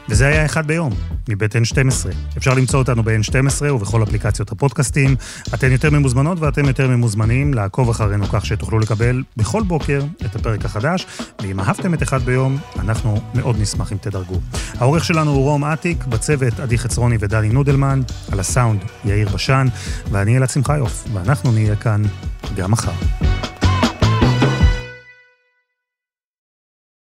וזה 0.10 0.28
היה 0.28 0.46
אחד 0.46 0.68
ביום, 0.68 0.94
מבית 1.30 1.56
N12. 1.56 2.08
אפשר 2.38 2.54
למצוא 2.54 2.80
אותנו 2.80 3.04
ב-N12 3.04 3.72
ובכל 3.72 4.04
אפליקציות 4.04 4.52
הפודקאסטים. 4.52 5.16
אתן 5.54 5.72
יותר 5.72 5.90
ממוזמנות 5.90 6.40
ואתם 6.40 6.66
יותר 6.66 6.88
ממוזמנים 6.88 7.54
לעקוב 7.54 7.90
אחרינו 7.90 8.26
כך 8.28 8.46
שתוכלו 8.46 8.80
לקבל 8.80 9.24
בכל 9.38 9.64
בוקר 9.64 10.04
את 10.26 10.36
הפרק 10.36 10.66
החדש, 10.66 11.06
ואם 11.42 11.60
אהבתם 11.60 11.94
את 11.94 12.04
אחד 12.04 12.22
ביום, 12.22 12.58
אנחנו 12.80 13.22
מאוד 13.36 13.56
נשמח 13.60 13.92
אם 13.92 13.98
תדרגו. 13.98 14.40
העורך 14.80 15.06
שלנו 15.06 15.32
הוא 15.32 15.44
רום 15.44 15.64
אטיק, 15.64 16.06
בצוות 16.06 16.60
עדי 16.60 16.78
חצרוני 16.78 17.18
ודני 17.20 17.50
נודלמן, 17.50 18.02
על 18.32 18.40
הסאונד 18.40 18.82
יאיר 19.06 19.30
בשן, 19.30 19.68
ואני 20.12 20.38
אלעד 20.38 20.50
שמחיוף, 20.50 21.08
ואנחנו 21.14 21.52
נהיה 21.52 21.76
כאן 21.76 22.04
גם 22.56 22.72
מחר. 22.72 23.37